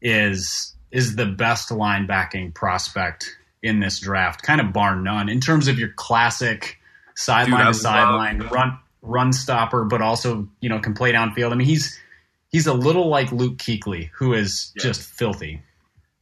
[0.00, 5.66] is is the best linebacking prospect in this draft, kind of bar none, in terms
[5.66, 6.78] of your classic
[7.16, 11.52] sideline to sideline run run stopper, but also you know can play downfield.
[11.52, 11.98] I mean, he's
[12.50, 14.82] he's a little like Luke Kuechly, who is yeah.
[14.82, 15.62] just filthy.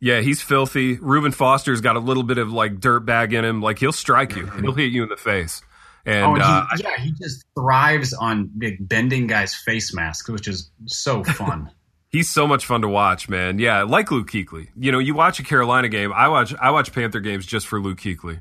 [0.02, 0.96] Yeah, he's filthy.
[0.96, 3.62] Reuben Foster's got a little bit of like dirt bag in him.
[3.62, 4.46] Like he'll strike you.
[4.46, 5.62] He'll hit you in the face.
[6.04, 10.72] And, oh, he, uh, yeah, he just thrives on bending guys' face masks, which is
[10.86, 11.70] so fun.
[12.08, 13.60] He's so much fun to watch, man.
[13.60, 14.70] Yeah, like Luke Kuechly.
[14.76, 16.12] You know, you watch a Carolina game.
[16.12, 18.40] I watch I watch Panther games just for Luke Kuechly.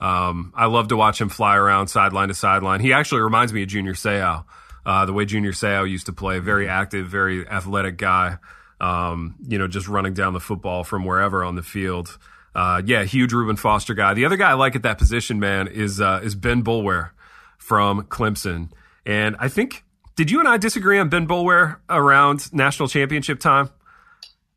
[0.00, 2.80] Um, I love to watch him fly around sideline to sideline.
[2.80, 4.46] He actually reminds me of Junior Seau,
[4.86, 6.38] uh, the way Junior Seau used to play.
[6.38, 8.38] Very active, very athletic guy.
[8.82, 12.18] Um, you know, just running down the football from wherever on the field.
[12.54, 14.12] Uh, yeah, huge Reuben Foster guy.
[14.12, 17.10] The other guy I like at that position, man, is uh, is Ben Boulware
[17.58, 18.70] from Clemson.
[19.06, 19.84] And I think
[20.16, 23.70] did you and I disagree on Ben Boulware around national championship time?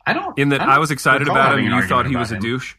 [0.06, 0.38] I don't.
[0.38, 2.76] In that I, I was excited about him, and you thought he was a douche.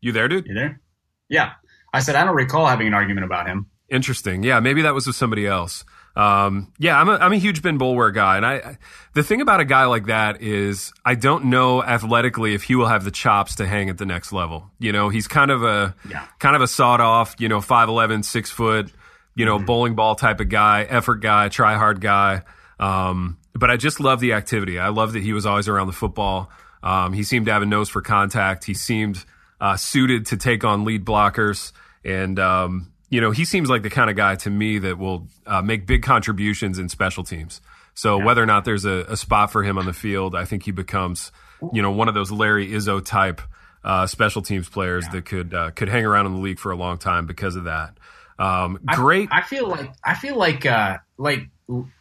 [0.00, 0.46] You there, dude?
[0.46, 0.80] You there?
[1.28, 1.52] Yeah,
[1.92, 3.66] I said I don't recall having an argument about him.
[3.88, 4.42] Interesting.
[4.42, 5.84] Yeah, maybe that was with somebody else.
[6.18, 8.38] Um, yeah, I'm a, I'm a huge Ben Boulware guy.
[8.38, 8.78] And I,
[9.14, 12.88] the thing about a guy like that is I don't know athletically if he will
[12.88, 14.68] have the chops to hang at the next level.
[14.80, 16.26] You know, he's kind of a, yeah.
[16.40, 18.90] kind of a sawed off, you know, 5'11, six foot,
[19.36, 19.66] you know, mm-hmm.
[19.66, 22.42] bowling ball type of guy, effort guy, try hard guy.
[22.80, 24.80] Um, but I just love the activity.
[24.80, 26.50] I love that he was always around the football.
[26.82, 28.64] Um, he seemed to have a nose for contact.
[28.64, 29.24] He seemed,
[29.60, 31.70] uh, suited to take on lead blockers.
[32.04, 35.28] And, um, you know, he seems like the kind of guy to me that will
[35.46, 37.60] uh, make big contributions in special teams.
[37.94, 38.24] So yeah.
[38.24, 40.70] whether or not there's a, a, spot for him on the field, I think he
[40.70, 41.32] becomes,
[41.72, 43.40] you know, one of those Larry Izzo type
[43.82, 45.12] uh, special teams players yeah.
[45.12, 47.64] that could uh, could hang around in the league for a long time because of
[47.64, 47.96] that.
[48.38, 49.28] Um, great.
[49.32, 51.48] I, I, feel like I feel like uh, like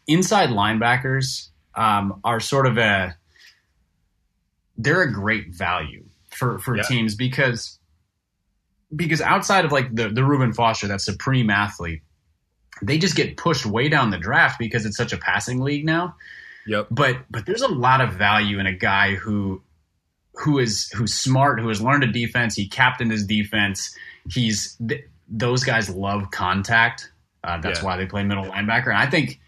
[0.05, 3.15] inside linebackers um, are sort of a
[4.77, 6.83] they're a great value for for yeah.
[6.83, 7.76] teams because
[8.95, 12.01] because outside of like the the Reuben Foster, that supreme athlete,
[12.81, 16.15] they just get pushed way down the draft because it's such a passing league now.
[16.67, 16.87] Yep.
[16.91, 19.61] But but there's a lot of value in a guy who
[20.33, 22.55] who is who's smart, who has learned a defense.
[22.55, 23.95] He captained his defense.
[24.29, 27.11] He's th- those guys love contact.
[27.43, 27.85] Uh, that's yeah.
[27.85, 28.87] why they play middle linebacker.
[28.87, 29.39] And I think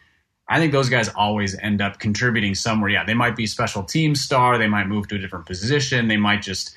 [0.47, 2.89] I think those guys always end up contributing somewhere.
[2.89, 4.57] Yeah, they might be special team star.
[4.57, 6.07] They might move to a different position.
[6.07, 6.73] They might just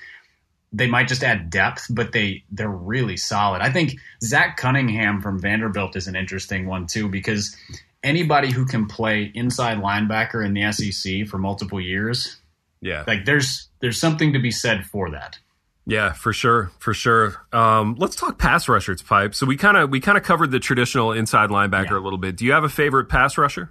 [0.73, 3.63] they might just add depth, but they they're really solid.
[3.63, 7.57] I think Zach Cunningham from Vanderbilt is an interesting one too because
[8.03, 12.37] anybody who can play inside linebacker in the SEC for multiple years,
[12.81, 15.39] yeah, like there's there's something to be said for that.
[15.85, 17.45] Yeah, for sure, for sure.
[17.53, 19.35] Um, let's talk pass rushers, pipe.
[19.35, 21.99] So we kind of we kind of covered the traditional inside linebacker yeah.
[21.99, 22.37] a little bit.
[22.37, 23.71] Do you have a favorite pass rusher?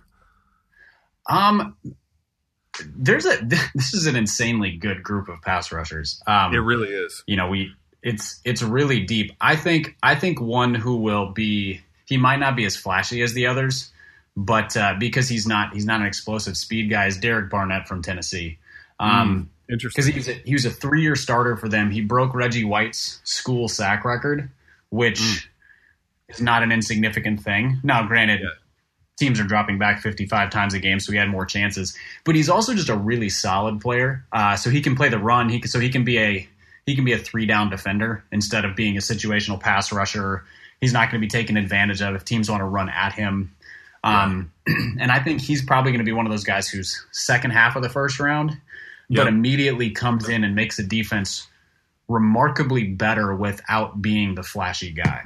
[1.30, 1.78] Um,
[2.96, 3.38] there's a
[3.76, 6.22] this is an insanely good group of pass rushers.
[6.28, 7.24] Um, it really is.
[7.28, 9.32] You know, we it's it's really deep.
[9.42, 13.34] I think I think one who will be he might not be as flashy as
[13.34, 13.92] the others,
[14.36, 18.02] but uh, because he's not he's not an explosive speed guy is Derek Barnett from
[18.02, 18.58] Tennessee.
[19.00, 20.06] Um, mm, interesting.
[20.06, 21.92] Because he was a, he was a three year starter for them.
[21.92, 24.50] He broke Reggie White's school sack record,
[24.90, 25.46] which mm.
[26.30, 27.80] is not an insignificant thing.
[27.84, 28.42] Now, granted.
[28.42, 28.50] Yeah
[29.22, 31.96] teams are dropping back 55 times a game, so he had more chances.
[32.26, 34.26] But he's also just a really solid player.
[34.32, 35.48] Uh, so he can play the run.
[35.48, 36.50] He can, so he can be a
[36.88, 40.44] he can be a three down defender instead of being a situational pass rusher.
[40.82, 43.56] He's not going to be taken advantage of if teams want to run at him.
[44.04, 44.74] Um, yeah.
[45.00, 47.76] and I think he's probably going to be one of those guys who's second half
[47.76, 48.60] of the first round,
[49.12, 51.48] but immediately comes in and makes the defense
[52.08, 55.26] remarkably better without being the flashy guy.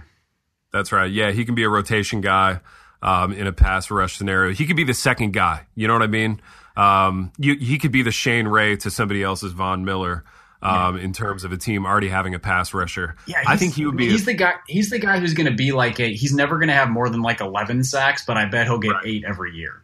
[0.74, 1.10] That's right.
[1.10, 2.60] Yeah, he can be a rotation guy
[3.06, 4.54] um, in a pass rush scenario.
[4.54, 5.68] He could be the second guy.
[5.76, 6.42] You know what I mean?
[6.76, 10.26] Um, you, he could be the Shane Ray to somebody else's Von Miller.
[10.66, 11.04] um, yeah.
[11.04, 13.16] in terms of a team already having a pass rusher.
[13.28, 14.10] Yeah, I think he would be.
[14.10, 14.54] He's a, the guy.
[14.68, 16.14] He's the guy who's going to be like a.
[16.14, 18.92] He's never going to have more than like eleven sacks, but I bet he'll get
[18.92, 19.06] right.
[19.06, 19.84] eight every year.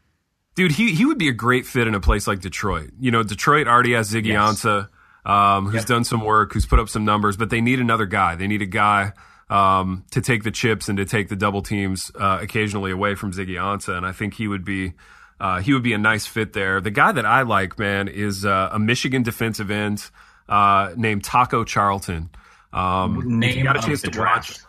[0.55, 2.91] Dude, he he would be a great fit in a place like Detroit.
[2.99, 4.63] You know, Detroit already has Ziggy yes.
[4.63, 4.89] Ansah,
[5.25, 5.86] um, who's yep.
[5.86, 8.36] done some work, who's put up some numbers, but they need another guy.
[8.36, 9.13] They need a guy
[9.51, 13.33] um, to take the chips and to take the double teams uh, occasionally away from
[13.33, 14.93] Ziggy Ansah, and I think he would be.
[15.39, 16.79] Uh, he would be a nice fit there.
[16.81, 20.07] The guy that I like, man, is uh, a Michigan defensive end
[20.47, 22.29] uh, named Taco Charlton.
[22.71, 24.51] Um, name got a chance to draft.
[24.51, 24.59] watch.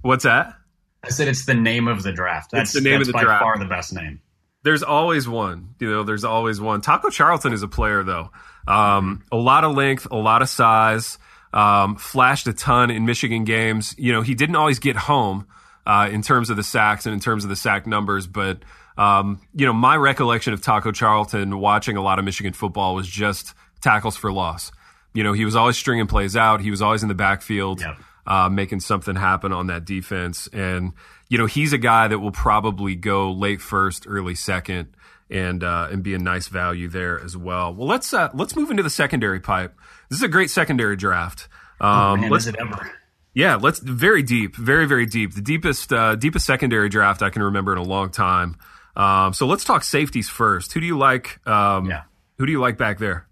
[0.00, 0.56] What's that?
[1.04, 2.52] I said it's the name of the draft.
[2.52, 3.42] That's it's the name of the by draft.
[3.42, 4.22] far the best name.
[4.62, 5.74] There's always one.
[5.78, 6.80] You know, there's always one.
[6.80, 8.30] Taco Charlton is a player though.
[8.66, 11.18] Um, a lot of length, a lot of size.
[11.54, 13.94] Um, flashed a ton in Michigan games.
[13.96, 15.46] You know, he didn't always get home
[15.86, 18.58] uh, in terms of the sacks and in terms of the sack numbers, but
[18.96, 23.08] um, you know, my recollection of Taco Charlton watching a lot of Michigan football was
[23.08, 24.72] just tackles for loss.
[25.14, 26.60] You know, he was always stringing plays out.
[26.60, 27.80] He was always in the backfield.
[28.26, 30.48] Uh, making something happen on that defense.
[30.52, 30.92] And
[31.28, 34.96] you know, he's a guy that will probably go late first, early second,
[35.30, 37.74] and uh, and be a nice value there as well.
[37.74, 39.74] Well, let's uh, let's move into the secondary pipe.
[40.10, 41.48] This is a great secondary draft.
[41.80, 42.90] Oh, um, oh, man, is it ever?
[43.32, 45.34] Yeah, let's very deep, very very deep.
[45.34, 48.56] The deepest uh, deepest secondary draft I can remember in a long time.
[48.96, 50.72] Um, so let's talk safeties first.
[50.72, 51.44] Who do you like?
[51.46, 52.02] Um, yeah.
[52.38, 53.26] Who do you like back there?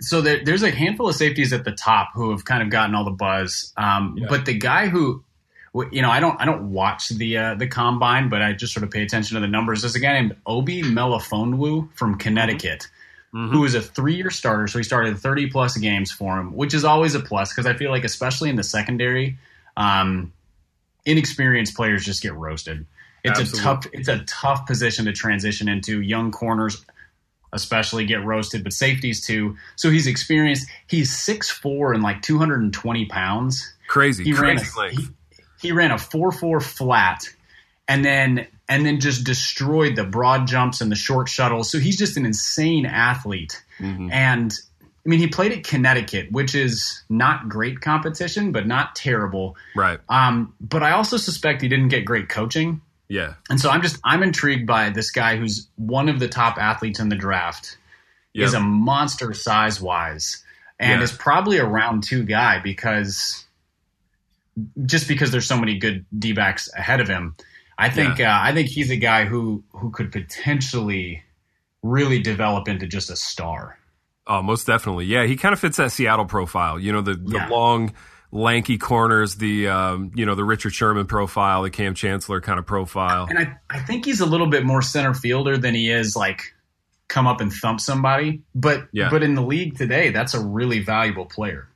[0.00, 2.94] So there, there's a handful of safeties at the top who have kind of gotten
[2.94, 3.72] all the buzz.
[3.76, 4.26] Um, yeah.
[4.28, 5.24] But the guy who,
[5.90, 8.84] you know, I don't I don't watch the uh, the combine, but I just sort
[8.84, 9.82] of pay attention to the numbers.
[9.82, 12.88] There's a guy named Obi Melifonwu from Connecticut.
[13.34, 13.52] Mm-hmm.
[13.52, 14.66] Who is a three-year starter?
[14.66, 17.74] So he started 30 plus games for him, which is always a plus because I
[17.74, 19.36] feel like, especially in the secondary,
[19.76, 20.32] um,
[21.04, 22.86] inexperienced players just get roasted.
[23.24, 23.60] It's Absolutely.
[23.60, 26.00] a tough it's a tough position to transition into.
[26.00, 26.84] Young corners
[27.56, 29.56] especially get roasted, but safeties too.
[29.74, 30.68] So he's experienced.
[30.86, 33.74] He's six four and like two hundred and twenty pounds.
[33.88, 35.08] Crazy, he crazy ran a, he,
[35.60, 37.28] he, ran a four four flat,
[37.88, 41.70] and then and then just destroyed the broad jumps and the short shuttles.
[41.70, 43.62] So he's just an insane athlete.
[43.78, 44.10] Mm-hmm.
[44.12, 44.52] And
[45.06, 49.56] I mean, he played at Connecticut, which is not great competition, but not terrible.
[49.76, 50.00] Right.
[50.08, 52.80] Um, but I also suspect he didn't get great coaching.
[53.08, 53.34] Yeah.
[53.48, 57.00] And so I'm just I'm intrigued by this guy who's one of the top athletes
[57.00, 57.78] in the draft.
[58.34, 58.46] Yep.
[58.46, 60.44] Is a monster size wise
[60.78, 61.04] and yeah.
[61.04, 63.46] is probably a round 2 guy because
[64.84, 67.34] just because there's so many good D-backs ahead of him.
[67.78, 68.36] I think yeah.
[68.36, 71.22] uh, I think he's a guy who who could potentially
[71.82, 73.78] really develop into just a star.
[74.26, 75.04] Oh, most definitely.
[75.04, 76.78] Yeah, he kind of fits that Seattle profile.
[76.78, 77.48] You know, the the yeah.
[77.48, 77.92] long
[78.32, 82.66] lanky corners, the um, you know the Richard Sherman profile, the Kam Chancellor kind of
[82.66, 83.26] profile.
[83.28, 86.54] And I, I think he's a little bit more center fielder than he is like
[87.08, 88.42] come up and thump somebody.
[88.54, 89.10] But yeah.
[89.10, 91.68] but in the league today, that's a really valuable player.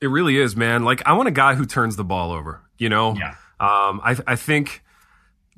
[0.00, 0.84] It really is, man.
[0.84, 2.62] Like I want a guy who turns the ball over.
[2.78, 3.34] You know, yeah.
[3.60, 4.82] Um, I I think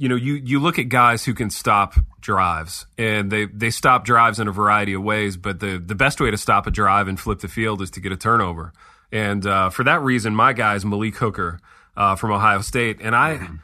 [0.01, 4.05] you know you you look at guys who can stop drives and they they stop
[4.05, 7.07] drives in a variety of ways but the the best way to stop a drive
[7.07, 8.73] and flip the field is to get a turnover
[9.13, 11.61] and uh, for that reason, my guy is Malik Hooker
[11.97, 13.37] uh, from Ohio State, and I.
[13.37, 13.57] Mm-hmm.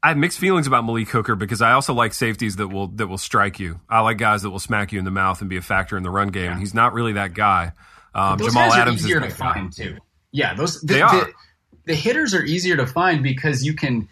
[0.00, 3.08] I have mixed feelings about Malik Hooker because I also like safeties that will that
[3.08, 3.80] will strike you.
[3.88, 6.04] I like guys that will smack you in the mouth and be a factor in
[6.04, 6.52] the run game.
[6.52, 6.58] Yeah.
[6.60, 7.72] He's not really that guy.
[8.14, 9.98] Um, Jamal Adams is easier to find too.
[10.30, 11.24] Yeah, those the, they are.
[11.24, 11.32] The,
[11.86, 14.08] the, hitters are easier to find because you can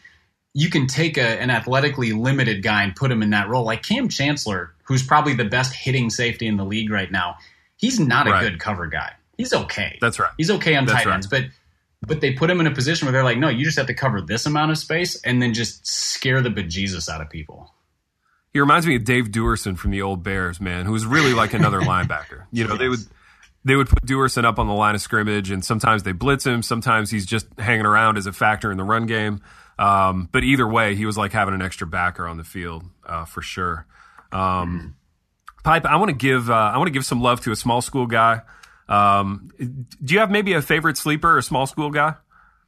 [0.54, 3.64] you can take a, an athletically limited guy and put him in that role.
[3.64, 7.36] Like Kam Chancellor, who's probably the best hitting safety in the league right now.
[7.76, 8.42] He's not a right.
[8.42, 9.98] good cover guy he's okay.
[10.00, 10.32] That's right.
[10.36, 11.44] He's okay on That's tight ends, but
[12.06, 13.94] but they put him in a position where they're like, no, you just have to
[13.94, 17.72] cover this amount of space and then just scare the bejesus out of people.
[18.52, 21.52] He reminds me of Dave Duerson from the old Bears, man, who was really like
[21.52, 22.44] another linebacker.
[22.52, 22.78] You know, yes.
[22.78, 23.00] they would
[23.64, 26.62] they would put Duerson up on the line of scrimmage, and sometimes they blitz him.
[26.62, 29.40] Sometimes he's just hanging around as a factor in the run game.
[29.78, 33.24] Um, but either way, he was like having an extra backer on the field uh,
[33.24, 33.86] for sure.
[34.32, 34.88] Um, mm-hmm.
[35.64, 37.82] Pipe, I want to give uh, I want to give some love to a small
[37.82, 38.42] school guy
[38.88, 42.14] um, do you have maybe a favorite sleeper or small school guy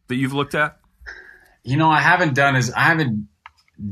[0.08, 0.78] that you've looked at?
[1.64, 3.28] You know, I haven't done as I haven't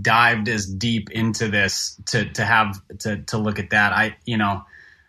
[0.02, 3.92] dived as deep into this to to have to to look at that.
[3.92, 4.64] I you know.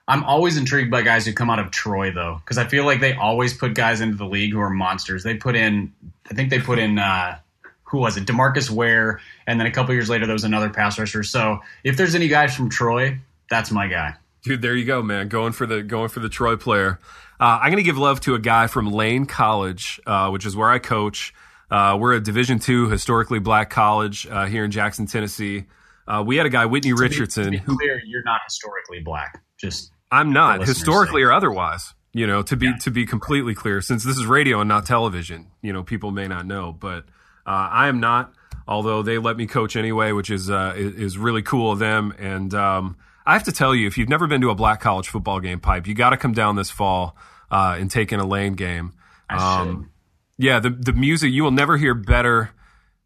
[0.10, 3.02] I'm always intrigued by guys who come out of Troy though, because I feel like
[3.02, 5.24] they always put guys into the league who are monsters.
[5.24, 5.91] They put in,
[6.32, 7.39] I think they put in, uh,
[7.84, 10.98] who was it, Demarcus Ware, and then a couple years later there was another pass
[10.98, 11.24] rusher.
[11.24, 13.20] So if there's any guys from Troy,
[13.50, 14.16] that's my guy.
[14.48, 15.28] Dude, there you go, man.
[15.28, 17.00] Going for the going for the Troy player.
[17.38, 20.56] Uh, I'm going to give love to a guy from Lane College, uh, which is
[20.56, 21.34] where I coach.
[21.70, 25.66] Uh, we're a Division two historically black college uh, here in Jackson, Tennessee.
[26.08, 27.52] Uh, we had a guy, Whitney to Richardson.
[27.52, 29.43] Be, to be clear, you're not historically black.
[29.58, 31.93] Just I'm not historically or otherwise.
[32.14, 32.78] You know, to be yeah.
[32.84, 36.30] to be completely clear, since this is radio and not television, you know, people may
[36.30, 37.04] not know, but
[37.45, 38.34] uh, I am not.
[38.66, 42.14] Although they let me coach anyway, which is uh, is really cool of them.
[42.18, 42.98] And um,
[43.28, 45.60] I have to tell you, if you've never been to a black college football game,
[45.60, 47.18] pipe, you got to come down this fall
[47.52, 48.94] uh, and take in a lane game.
[49.30, 49.92] Um,
[50.38, 52.52] yeah, the the music you will never hear better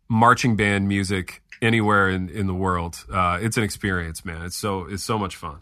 [0.08, 3.04] marching band music anywhere in, in the world.
[3.12, 4.44] Uh, it's an experience, man.
[4.44, 5.58] It's so it's so much fun.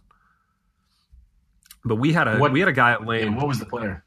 [1.85, 3.35] But we had a what, we had a guy at Lane.
[3.35, 4.03] What was the player?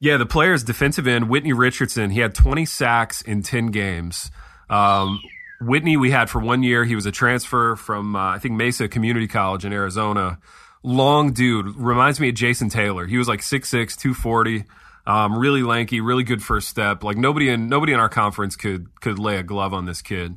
[0.00, 2.10] Yeah, the player is defensive end Whitney Richardson.
[2.10, 4.32] He had 20 sacks in 10 games.
[4.68, 5.20] Um,
[5.60, 6.84] Whitney, we had for one year.
[6.84, 10.38] He was a transfer from uh, I think Mesa Community College in Arizona.
[10.82, 13.06] Long dude, reminds me of Jason Taylor.
[13.06, 14.64] He was like 6'6", 240.
[15.06, 17.04] Um, really lanky, really good first step.
[17.04, 20.36] Like nobody in nobody in our conference could could lay a glove on this kid.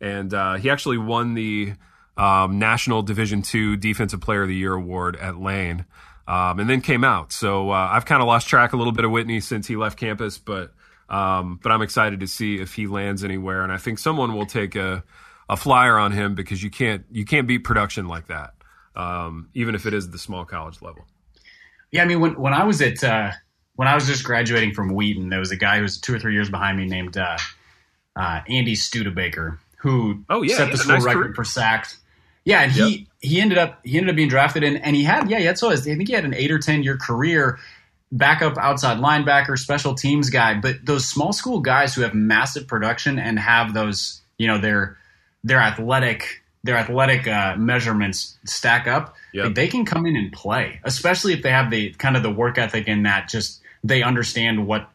[0.00, 1.74] And uh, he actually won the
[2.16, 5.86] um, National Division two Defensive Player of the Year award at Lane
[6.30, 7.32] um, and then came out.
[7.32, 9.98] So uh, I've kind of lost track a little bit of Whitney since he left
[9.98, 10.72] campus, but
[11.10, 13.62] um, but I'm excited to see if he lands anywhere.
[13.62, 15.04] And I think someone will take a,
[15.48, 18.54] a flyer on him because you can't you can't beat production like that,
[18.96, 21.04] um, even if it is the small college level.
[21.90, 23.32] Yeah, I mean when when I was at uh,
[23.74, 26.18] when I was just graduating from Wheaton, there was a guy who was two or
[26.18, 27.36] three years behind me named uh,
[28.16, 31.34] uh Andy Studebaker who oh, yeah, set the school nice record career.
[31.34, 31.98] for sacks.
[32.44, 35.30] Yeah, and he he ended up he ended up being drafted in, and he had
[35.30, 35.54] yeah, yeah.
[35.54, 37.58] So I think he had an eight or ten year career,
[38.12, 40.54] backup outside linebacker, special teams guy.
[40.54, 44.98] But those small school guys who have massive production and have those, you know, their
[45.44, 49.14] their athletic their athletic uh, measurements stack up.
[49.32, 49.54] Yep.
[49.54, 52.58] They can come in and play, especially if they have the kind of the work
[52.58, 54.88] ethic in that just they understand what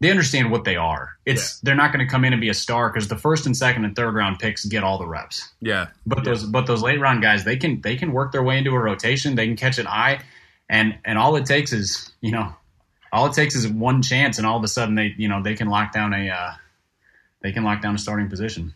[0.00, 1.16] they understand what they are.
[1.24, 1.60] It's yeah.
[1.64, 3.84] they're not going to come in and be a star because the first and second
[3.84, 5.50] and third round picks get all the reps.
[5.60, 6.24] Yeah, but yeah.
[6.24, 8.78] those but those late round guys they can they can work their way into a
[8.78, 9.34] rotation.
[9.34, 10.20] They can catch an eye,
[10.68, 12.54] and and all it takes is you know
[13.12, 15.54] all it takes is one chance, and all of a sudden they you know they
[15.54, 16.52] can lock down a uh,
[17.42, 18.74] they can lock down a starting position.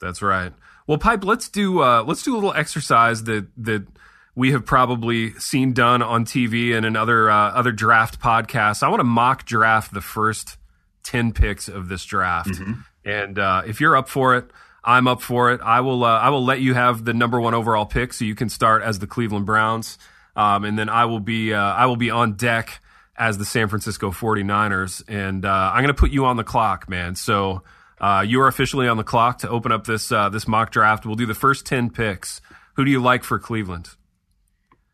[0.00, 0.52] That's right.
[0.86, 1.24] Well, pipe.
[1.24, 3.86] Let's do uh, let's do a little exercise that that
[4.34, 8.82] we have probably seen done on TV and in other uh, other draft podcasts.
[8.82, 10.56] I want to mock draft the first
[11.02, 12.72] ten picks of this draft, mm-hmm.
[13.04, 14.50] and uh, if you're up for it,
[14.84, 15.60] I'm up for it.
[15.62, 18.34] I will uh, I will let you have the number one overall pick, so you
[18.34, 19.98] can start as the Cleveland Browns,
[20.36, 22.80] um, and then I will be uh, I will be on deck
[23.16, 26.88] as the San Francisco 49ers, and uh, I'm going to put you on the clock,
[26.88, 27.14] man.
[27.14, 27.62] So.
[27.98, 31.06] Uh, you are officially on the clock to open up this this mock draft.
[31.06, 32.42] We'll do the first ten picks.
[32.74, 33.88] Who do you like for Cleveland?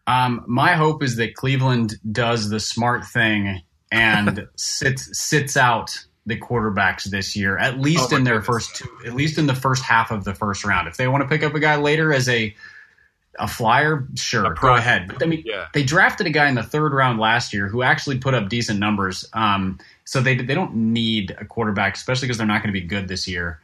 [0.06, 6.38] Um, my hope is that Cleveland does the smart thing and sits sits out the
[6.38, 8.46] quarterbacks this year, at least oh in their goodness.
[8.46, 10.88] first two, at least in the first half of the first round.
[10.88, 12.54] If they want to pick up a guy later as a
[13.38, 15.08] a flyer, sure, go ahead.
[15.08, 15.66] But I mean, yeah.
[15.72, 18.78] they drafted a guy in the third round last year who actually put up decent
[18.78, 19.28] numbers.
[19.32, 22.86] Um, so they they don't need a quarterback, especially because they're not going to be
[22.86, 23.60] good this year.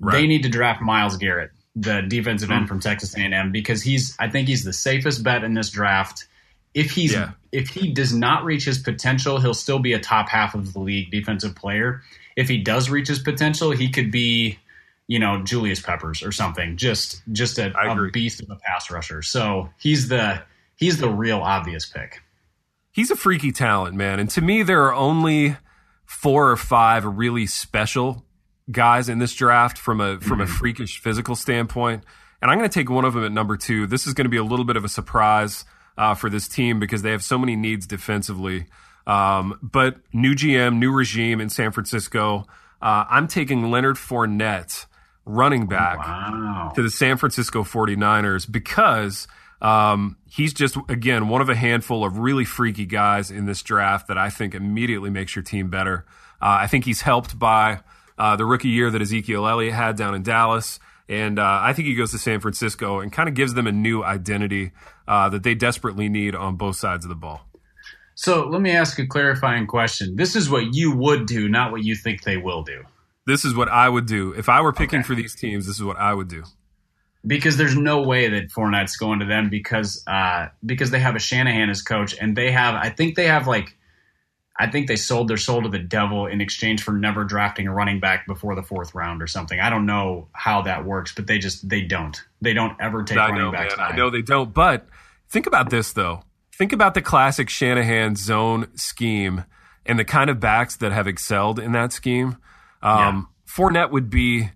[0.00, 0.12] Right.
[0.12, 2.66] They need to draft Myles Garrett the defensive end hmm.
[2.66, 6.26] from Texas A&M because he's I think he's the safest bet in this draft.
[6.74, 7.32] If he's yeah.
[7.50, 10.80] if he does not reach his potential, he'll still be a top half of the
[10.80, 12.02] league defensive player.
[12.36, 14.58] If he does reach his potential, he could be,
[15.12, 16.78] you know, Julius Peppers or something.
[16.78, 19.20] Just just a, a beast of a pass rusher.
[19.20, 20.42] So he's the
[20.76, 22.22] he's the real obvious pick.
[22.92, 24.18] He's a freaky talent, man.
[24.18, 25.58] And to me, there are only
[26.06, 28.24] four or five really special
[28.70, 30.54] guys in this draft from a from a mm-hmm.
[30.54, 32.04] freakish physical standpoint,
[32.40, 33.86] and I'm going to take one of them at number two.
[33.86, 35.66] This is going to be a little bit of a surprise
[35.98, 38.64] uh, for this team because they have so many needs defensively.
[39.06, 42.46] Um, but new GM, new regime in San Francisco.
[42.80, 44.86] Uh, I'm taking Leonard Fournette,
[45.24, 46.72] running back, wow.
[46.74, 49.28] to the San Francisco 49ers because
[49.60, 54.08] um, he's just, again, one of a handful of really freaky guys in this draft
[54.08, 56.04] that I think immediately makes your team better.
[56.40, 57.80] Uh, I think he's helped by
[58.18, 60.80] uh, the rookie year that Ezekiel Elliott had down in Dallas.
[61.08, 63.72] And uh, I think he goes to San Francisco and kind of gives them a
[63.72, 64.72] new identity
[65.06, 67.46] uh, that they desperately need on both sides of the ball.
[68.14, 70.16] So let me ask a clarifying question.
[70.16, 72.82] This is what you would do, not what you think they will do.
[73.26, 74.32] This is what I would do.
[74.32, 75.06] If I were picking okay.
[75.06, 76.42] for these teams, this is what I would do.
[77.24, 81.20] Because there's no way that Fournette's going to them because uh, because they have a
[81.20, 83.76] Shanahan as coach and they have I think they have like
[84.58, 87.72] I think they sold their soul to the devil in exchange for never drafting a
[87.72, 89.58] running back before the fourth round or something.
[89.58, 92.20] I don't know how that works, but they just they don't.
[92.40, 93.74] They don't ever take I running know, backs.
[93.78, 94.52] I know they don't.
[94.52, 94.88] But
[95.28, 96.22] think about this though.
[96.52, 99.44] Think about the classic Shanahan zone scheme
[99.86, 102.36] and the kind of backs that have excelled in that scheme.
[102.82, 103.54] Um, yeah.
[103.54, 104.50] Fournette would be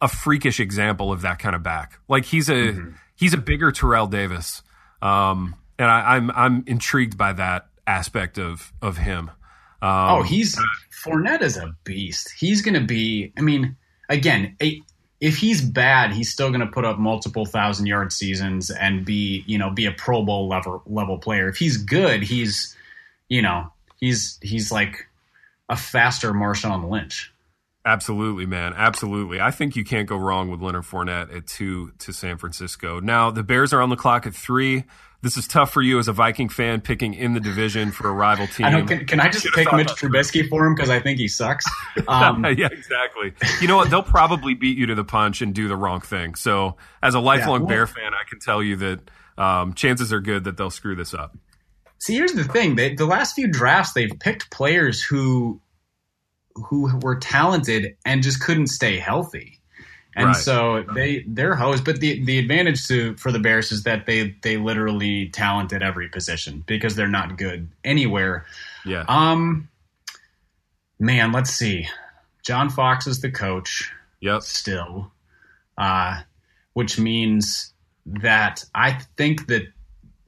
[0.00, 1.98] a freakish example of that kind of back.
[2.08, 2.90] Like he's a mm-hmm.
[3.16, 4.62] he's a bigger Terrell Davis,
[5.00, 9.30] um, and I, I'm I'm intrigued by that aspect of of him.
[9.82, 10.58] Um, oh, he's
[11.04, 12.32] Fournette is a beast.
[12.38, 13.32] He's going to be.
[13.36, 13.76] I mean,
[14.08, 14.80] again, a,
[15.20, 19.44] if he's bad, he's still going to put up multiple thousand yard seasons and be
[19.46, 21.48] you know be a Pro Bowl level level player.
[21.48, 22.76] If he's good, he's
[23.28, 25.06] you know he's he's like
[25.68, 27.32] a faster Marshawn Lynch.
[27.86, 28.72] Absolutely, man.
[28.74, 29.40] Absolutely.
[29.40, 32.98] I think you can't go wrong with Leonard Fournette at two to San Francisco.
[32.98, 34.84] Now, the Bears are on the clock at three.
[35.20, 38.12] This is tough for you as a Viking fan picking in the division for a
[38.12, 38.66] rival team.
[38.66, 41.64] I can, can, I just pick Mitch Trubisky for him because I think he sucks?
[42.08, 43.32] Um, yeah, exactly.
[43.60, 43.88] You know what?
[43.88, 46.34] They'll probably beat you to the punch and do the wrong thing.
[46.34, 50.12] So, as a lifelong yeah, well, Bear fan, I can tell you that um, chances
[50.12, 51.36] are good that they'll screw this up.
[51.98, 55.60] See, here's the thing: they, the last few drafts, they've picked players who
[56.54, 59.60] who were talented and just couldn't stay healthy.
[60.16, 60.36] And right.
[60.36, 61.84] so they they're hosed.
[61.84, 65.82] But the the advantage to for the Bears is that they they literally talent at
[65.82, 68.46] every position because they're not good anywhere.
[68.84, 69.04] Yeah.
[69.08, 69.68] Um.
[71.00, 71.88] Man, let's see.
[72.44, 73.90] John Fox is the coach.
[74.20, 74.42] Yep.
[74.42, 75.10] Still,
[75.76, 76.22] uh,
[76.74, 77.72] which means
[78.06, 79.62] that I think that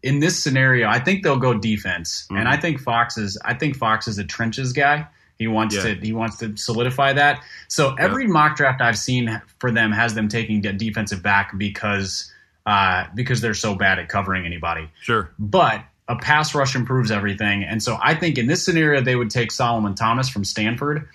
[0.02, 2.38] in this scenario, I think they'll go defense, mm-hmm.
[2.38, 5.06] and I think Fox is I think Fox is a trenches guy.
[5.38, 5.82] He wants yeah.
[5.82, 7.42] to he wants to solidify that.
[7.68, 8.30] So every yeah.
[8.30, 12.32] mock draft I've seen for them has them taking a defensive back because
[12.64, 14.88] uh, because they're so bad at covering anybody.
[15.00, 19.16] Sure, but a pass rush improves everything, and so I think in this scenario they
[19.16, 21.08] would take Solomon Thomas from Stanford.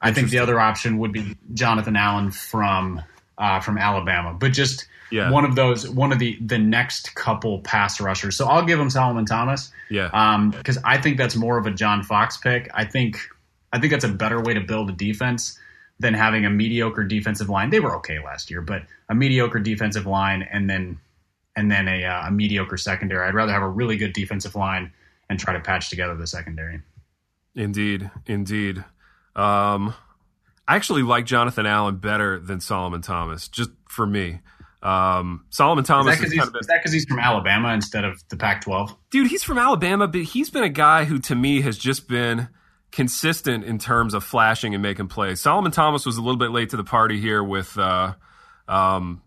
[0.00, 3.02] I think the other option would be Jonathan Allen from
[3.38, 5.30] uh, from Alabama, but just yeah.
[5.30, 8.36] one of those, one of the the next couple pass rushers.
[8.36, 9.70] So I'll give him Solomon Thomas.
[9.90, 10.08] Yeah,
[10.56, 12.70] because um, I think that's more of a John Fox pick.
[12.74, 13.18] I think
[13.72, 15.58] I think that's a better way to build a defense
[15.98, 17.70] than having a mediocre defensive line.
[17.70, 20.98] They were okay last year, but a mediocre defensive line and then
[21.56, 23.26] and then a, uh, a mediocre secondary.
[23.26, 24.92] I'd rather have a really good defensive line
[25.30, 26.82] and try to patch together the secondary.
[27.54, 28.84] Indeed, indeed.
[29.34, 29.94] Um,
[30.68, 34.40] I actually like Jonathan Allen better than Solomon Thomas, just for me.
[34.82, 38.94] Um, Solomon Thomas is, that because he's from Alabama instead of the Pac-12?
[39.10, 42.48] Dude, he's from Alabama, but he's been a guy who, to me, has just been
[42.96, 45.38] consistent in terms of flashing and making plays.
[45.38, 48.14] Solomon Thomas was a little bit late to the party here with, uh,
[48.66, 49.20] um,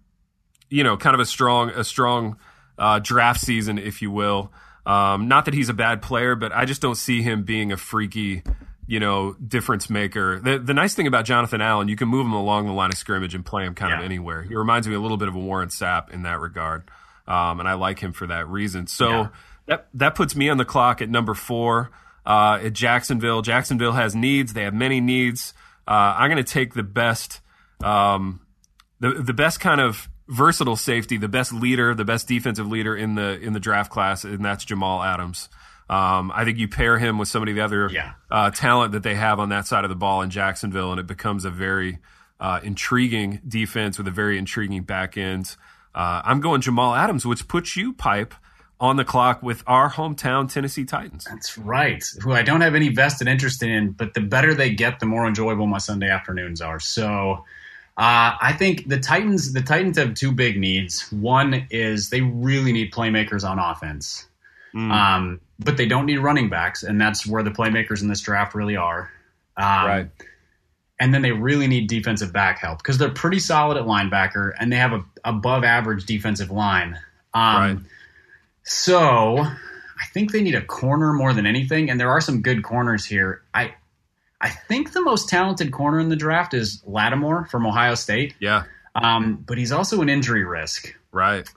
[0.72, 2.38] you know, kind of a strong a strong
[2.80, 4.52] uh, draft season, if you will.
[4.88, 7.78] Um, not that he's a bad player, but I just don't see him being a
[7.78, 8.42] freaky,
[8.88, 10.40] you know, difference maker.
[10.40, 12.98] The, the nice thing about Jonathan Allen, you can move him along the line of
[12.98, 14.00] scrimmage and play him kind yeah.
[14.00, 14.42] of anywhere.
[14.42, 16.90] He reminds me a little bit of a Warren Sapp in that regard,
[17.28, 18.88] um, and I like him for that reason.
[18.88, 19.28] So yeah.
[19.68, 21.92] that that puts me on the clock at number four
[22.26, 23.42] uh, at Jacksonville.
[23.42, 25.54] Jacksonville has needs; they have many needs.
[25.88, 27.42] Uh, I'm going to take the best,
[27.84, 28.42] um,
[29.00, 33.16] the the best kind of versatile safety, the best leader, the best defensive leader in
[33.16, 35.50] the in the draft class, and that's Jamal Adams.
[35.90, 38.14] Um, I think you pair him with some of the other yeah.
[38.30, 41.08] uh, talent that they have on that side of the ball in Jacksonville, and it
[41.08, 41.98] becomes a very
[42.40, 45.56] uh, intriguing defense with a very intriguing back end.
[45.96, 48.36] Uh, I'm going Jamal Adams, which puts you pipe
[48.80, 51.26] on the clock with our hometown Tennessee Titans.
[51.26, 52.04] That's right.
[52.22, 55.28] Who I don't have any vested interest in, but the better they get, the more
[55.28, 56.80] enjoyable my Sunday afternoons are.
[56.80, 57.46] So
[57.98, 61.12] uh, I think the Titans the Titans have two big needs.
[61.12, 64.26] One is they really need playmakers on offense.
[64.74, 64.92] Mm.
[64.92, 68.56] Um, but they don't need running backs, and that's where the playmakers in this draft
[68.56, 69.12] really are.
[69.58, 70.10] Um, right.
[71.02, 74.72] And then they really need defensive back help because they're pretty solid at linebacker, and
[74.72, 76.98] they have a above average defensive line.
[77.34, 77.78] Um, right
[78.70, 82.64] so I think they need a corner more than anything, and there are some good
[82.64, 83.42] corners here.
[83.54, 83.74] I
[84.40, 88.36] I think the most talented corner in the draft is Lattimore from Ohio State.
[88.40, 88.64] Yeah.
[88.96, 90.96] Um, but he's also an injury risk.
[91.12, 91.50] Right.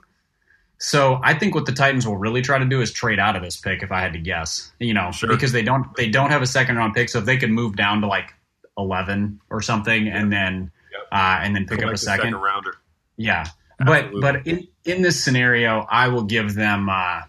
[0.79, 3.43] So I think what the Titans will really try to do is trade out of
[3.43, 4.71] this pick, if I had to guess.
[4.79, 5.29] You know, sure.
[5.29, 7.75] because they don't they don't have a second round pick, so if they could move
[7.75, 8.33] down to like
[8.77, 10.15] eleven or something, yep.
[10.15, 11.01] and then yep.
[11.11, 12.75] uh, and then pick Collect up a second, second rounder.
[13.17, 13.45] Yeah,
[13.79, 14.21] Absolutely.
[14.21, 17.21] but but in in this scenario, I will give them uh,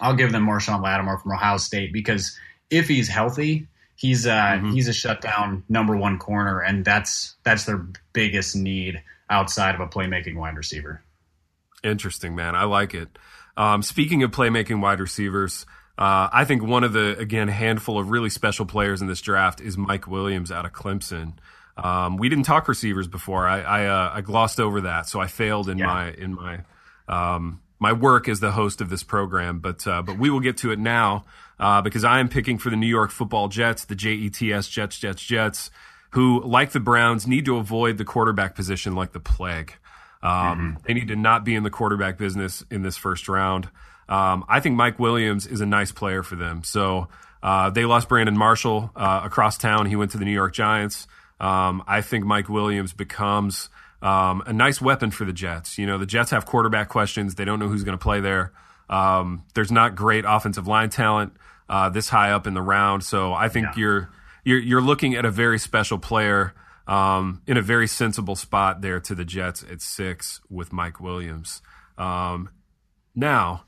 [0.00, 2.36] I'll give them Marshon Lattimore from Ohio State because
[2.70, 4.72] if he's healthy, he's uh, mm-hmm.
[4.72, 9.86] he's a shutdown number one corner, and that's that's their biggest need outside of a
[9.86, 11.02] playmaking wide receiver.
[11.84, 12.54] Interesting, man.
[12.54, 13.18] I like it.
[13.56, 15.66] Um, speaking of playmaking wide receivers,
[15.98, 19.60] uh, I think one of the again handful of really special players in this draft
[19.60, 21.34] is Mike Williams out of Clemson.
[21.76, 23.46] Um, we didn't talk receivers before.
[23.48, 25.86] I I, uh, I, glossed over that, so I failed in yeah.
[25.86, 26.60] my in my
[27.08, 29.60] um, my work as the host of this program.
[29.60, 31.24] But uh, but we will get to it now
[31.58, 35.22] uh, because I am picking for the New York Football Jets, the Jets Jets Jets
[35.22, 35.70] Jets,
[36.10, 39.74] who like the Browns need to avoid the quarterback position like the plague.
[40.22, 40.86] Um, mm-hmm.
[40.86, 43.68] They need to not be in the quarterback business in this first round.
[44.08, 46.64] Um, I think Mike Williams is a nice player for them.
[46.64, 47.08] So
[47.42, 49.86] uh, they lost Brandon Marshall uh, across town.
[49.86, 51.06] He went to the New York Giants.
[51.42, 53.68] Um, I think Mike Williams becomes
[54.00, 55.76] um, a nice weapon for the Jets.
[55.76, 57.34] You know, the Jets have quarterback questions.
[57.34, 58.52] They don't know who's going to play there.
[58.88, 61.34] Um, there's not great offensive line talent
[61.68, 63.04] uh, this high up in the round.
[63.04, 63.72] So I think yeah.
[63.76, 64.10] you're,
[64.44, 66.54] you're you're looking at a very special player
[66.86, 71.62] um, in a very sensible spot there to the Jets at six with Mike Williams.
[71.96, 72.50] Um,
[73.14, 73.64] now,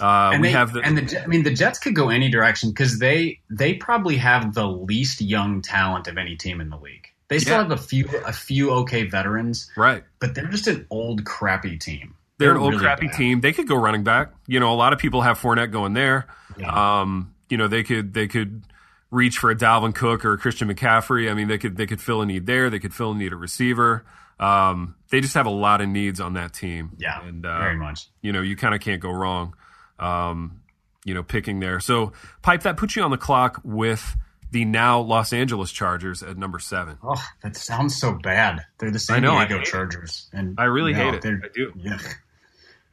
[0.00, 2.30] uh, and we they, have the, and the I mean the Jets could go any
[2.30, 6.76] direction because they they probably have the least young talent of any team in the
[6.76, 7.05] league.
[7.28, 7.62] They still yeah.
[7.62, 10.04] have a few a few okay veterans, right?
[10.20, 12.14] But they're just an old crappy team.
[12.38, 13.16] They're, they're an old really crappy bad.
[13.16, 13.40] team.
[13.40, 14.32] They could go running back.
[14.46, 16.26] You know, a lot of people have Fournette going there.
[16.56, 17.00] Yeah.
[17.00, 18.62] Um, you know, they could they could
[19.10, 21.30] reach for a Dalvin Cook or a Christian McCaffrey.
[21.30, 22.70] I mean, they could they could fill a need there.
[22.70, 24.04] They could fill a need at receiver.
[24.38, 26.92] Um, they just have a lot of needs on that team.
[26.98, 28.06] Yeah, and uh, very much.
[28.20, 29.54] You know, you kind of can't go wrong.
[29.98, 30.60] Um,
[31.04, 31.80] you know, picking there.
[31.80, 32.12] So,
[32.42, 34.16] pipe that puts you on the clock with
[34.50, 36.98] the now Los Angeles Chargers at number seven.
[37.02, 38.64] Oh, that sounds so bad.
[38.78, 40.38] They're the San know, Diego Chargers, it.
[40.38, 41.24] and I really hate it.
[41.24, 41.72] I do.
[41.76, 41.98] Yeah.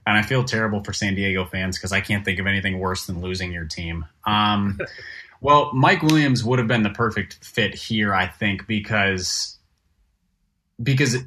[0.05, 3.05] And I feel terrible for San Diego fans because I can't think of anything worse
[3.05, 4.05] than losing your team.
[4.25, 4.79] Um,
[5.43, 9.59] Well, Mike Williams would have been the perfect fit here, I think, because
[10.81, 11.17] because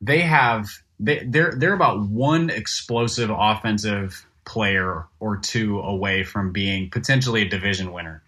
[0.00, 6.88] they have they, they're they're about one explosive offensive player or two away from being
[6.88, 8.22] potentially a division winner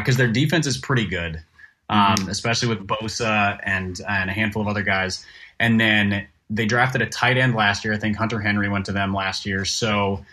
[0.00, 1.42] because uh, their defense is pretty good,
[1.88, 2.28] um, mm-hmm.
[2.30, 5.24] especially with Bosa and and a handful of other guys.
[5.58, 7.94] And then they drafted a tight end last year.
[7.94, 9.64] I think Hunter Henry went to them last year.
[9.64, 10.24] So,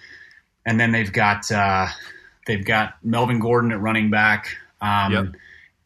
[0.66, 1.88] and then they've got uh,
[2.46, 4.58] They've got Melvin Gordon at running back.
[4.82, 5.26] Um, yep.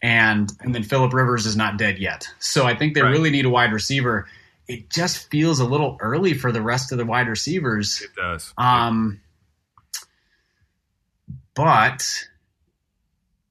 [0.01, 2.28] And and then Philip Rivers is not dead yet.
[2.39, 3.09] So I think they right.
[3.09, 4.28] really need a wide receiver.
[4.67, 8.01] It just feels a little early for the rest of the wide receivers.
[8.01, 8.53] It does.
[8.57, 9.21] Um,
[11.55, 12.05] but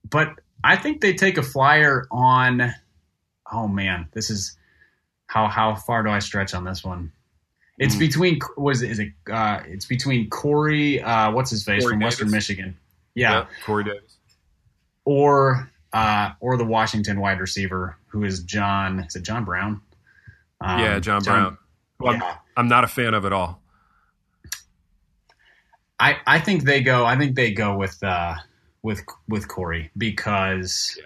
[0.09, 2.73] but I think they take a flyer on.
[3.51, 4.57] Oh man, this is
[5.27, 7.13] how how far do I stretch on this one?
[7.79, 8.01] It's mm.
[8.01, 12.01] between was it, is it uh, it's between Corey uh, what's his face Corey from
[12.01, 12.15] Davis.
[12.15, 12.77] Western Michigan
[13.17, 14.17] yeah, yep, Corey Davis,
[15.05, 19.01] or uh, or the Washington wide receiver who is John.
[19.01, 19.81] Is it John Brown?
[20.61, 21.59] Um, yeah, John, John Brown.
[21.99, 22.23] Well, yeah.
[22.25, 23.63] I'm, I'm not a fan of it all.
[25.99, 27.07] I I think they go.
[27.07, 28.35] I think they go with uh,
[28.87, 30.97] with with Corey because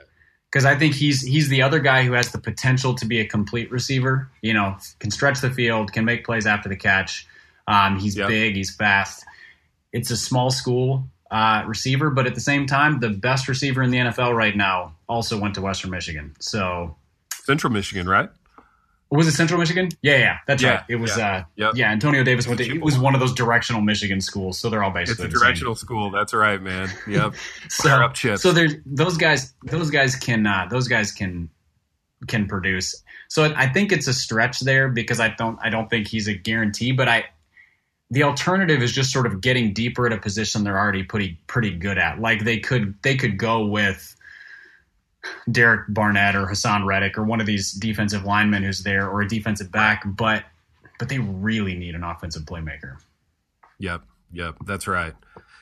[0.53, 0.71] because yeah.
[0.71, 3.73] I think he's he's the other guy who has the potential to be a complete
[3.73, 4.31] receiver.
[4.43, 7.27] You know, can stretch the field, can make plays after the catch.
[7.67, 8.29] Um, he's yep.
[8.29, 9.25] big, he's fast.
[9.93, 13.91] It's a small school, uh, receiver, but at the same time, the best receiver in
[13.91, 16.37] the NFL right now also went to Western Michigan.
[16.39, 16.97] So
[17.33, 18.29] Central Michigan, right?
[19.11, 19.89] Was it Central Michigan?
[20.03, 20.85] Yeah, yeah, that's yeah, right.
[20.89, 21.33] It was, yeah.
[21.33, 21.73] Uh, yep.
[21.75, 21.91] yeah.
[21.91, 22.65] Antonio Davis went to.
[22.65, 25.75] It was one of those directional Michigan schools, so they're all basically it's a directional
[25.75, 25.81] same.
[25.81, 26.11] school.
[26.13, 26.89] That's right, man.
[27.09, 27.35] Yep.
[27.69, 28.43] so, up chips.
[28.43, 29.53] So there's those guys.
[29.65, 30.47] Those guys can.
[30.47, 31.51] Uh, those guys can
[32.29, 33.03] can produce.
[33.27, 35.59] So I think it's a stretch there because I don't.
[35.61, 37.25] I don't think he's a guarantee, but I
[38.11, 41.71] the alternative is just sort of getting deeper at a position they're already pretty pretty
[41.71, 42.21] good at.
[42.21, 44.17] Like they could they could go with
[45.51, 49.29] Derek Barnett or Haason Reddick or one of these defensive linemen who's there or a
[49.29, 50.45] defensive back, but
[50.99, 52.99] but they really need an offensive playmaker.
[53.79, 54.03] Yep,
[54.33, 55.15] yep, that's right.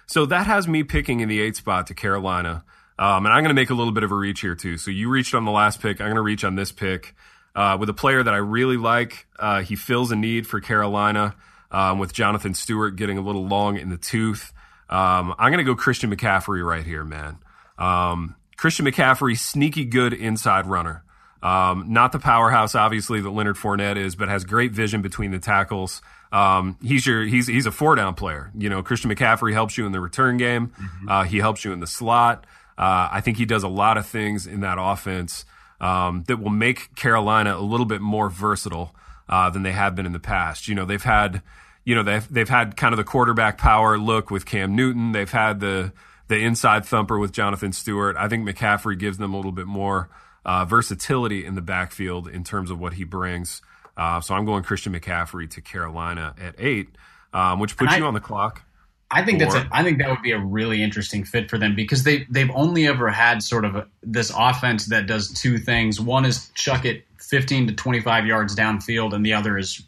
[0.06, 2.64] So that has me picking in the eight spot to Carolina.
[2.98, 4.76] Um, and I'm going to make a little bit of a reach here too.
[4.76, 6.00] So you reached on the last pick.
[6.00, 7.14] I'm going to reach on this pick
[7.54, 9.26] uh, with a player that I really like.
[9.38, 11.36] Uh, he fills a need for Carolina
[11.70, 14.52] um, with Jonathan Stewart getting a little long in the tooth.
[14.90, 17.38] Um, I'm going to go Christian McCaffrey right here, man.
[17.78, 21.04] Um, Christian McCaffrey, sneaky good inside runner.
[21.42, 25.38] Um, not the powerhouse, obviously, that Leonard Fournette is, but has great vision between the
[25.38, 26.02] tackles.
[26.32, 28.50] Um, he's your he's he's a four down player.
[28.58, 30.68] You know, Christian McCaffrey helps you in the return game.
[30.68, 31.08] Mm-hmm.
[31.08, 32.44] Uh, he helps you in the slot.
[32.76, 35.44] Uh, I think he does a lot of things in that offense
[35.80, 38.94] um, that will make Carolina a little bit more versatile
[39.28, 40.68] uh, than they have been in the past.
[40.68, 41.42] You know, they've had,
[41.84, 45.12] you know, they've they've had kind of the quarterback power look with Cam Newton.
[45.12, 45.92] They've had the
[46.28, 48.16] the inside thumper with Jonathan Stewart.
[48.16, 50.10] I think McCaffrey gives them a little bit more
[50.44, 53.60] uh, versatility in the backfield in terms of what he brings.
[53.96, 56.88] Uh, so I'm going Christian McCaffrey to Carolina at eight,
[57.32, 58.62] um, which puts I, you on the clock.
[59.10, 61.74] I think that's a, I think that would be a really interesting fit for them
[61.74, 65.98] because they they've only ever had sort of a, this offense that does two things.
[65.98, 69.82] One is chuck it 15 to 25 yards downfield, and the other is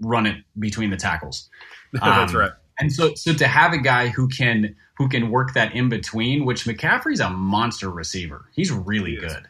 [0.00, 1.48] run it between the tackles.
[1.92, 2.52] That's um, right.
[2.78, 6.44] And so, so to have a guy who can who can work that in between,
[6.44, 8.46] which McCaffrey's a monster receiver.
[8.52, 9.48] He's really he good.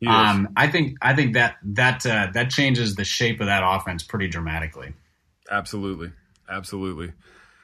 [0.00, 3.62] He um, I think I think that that uh, that changes the shape of that
[3.64, 4.92] offense pretty dramatically.
[5.50, 6.12] Absolutely,
[6.48, 7.12] absolutely.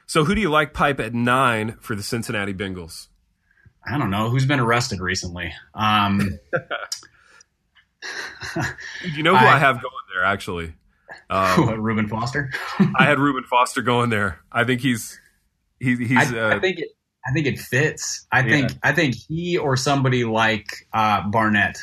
[0.05, 3.07] So who do you like pipe at nine for the Cincinnati Bengals?
[3.85, 5.53] I don't know who's been arrested recently.
[5.73, 6.39] Um,
[9.15, 10.73] you know who I, I, have going there actually?
[11.29, 12.51] Um, Reuben Foster.
[12.97, 14.39] I had Reuben Foster going there.
[14.51, 15.19] I think he's
[15.79, 16.33] he, he's.
[16.33, 16.89] I, uh, I, think it.
[17.25, 18.25] I think it fits.
[18.31, 18.71] I think.
[18.83, 21.77] I think he or somebody like uh, Barnett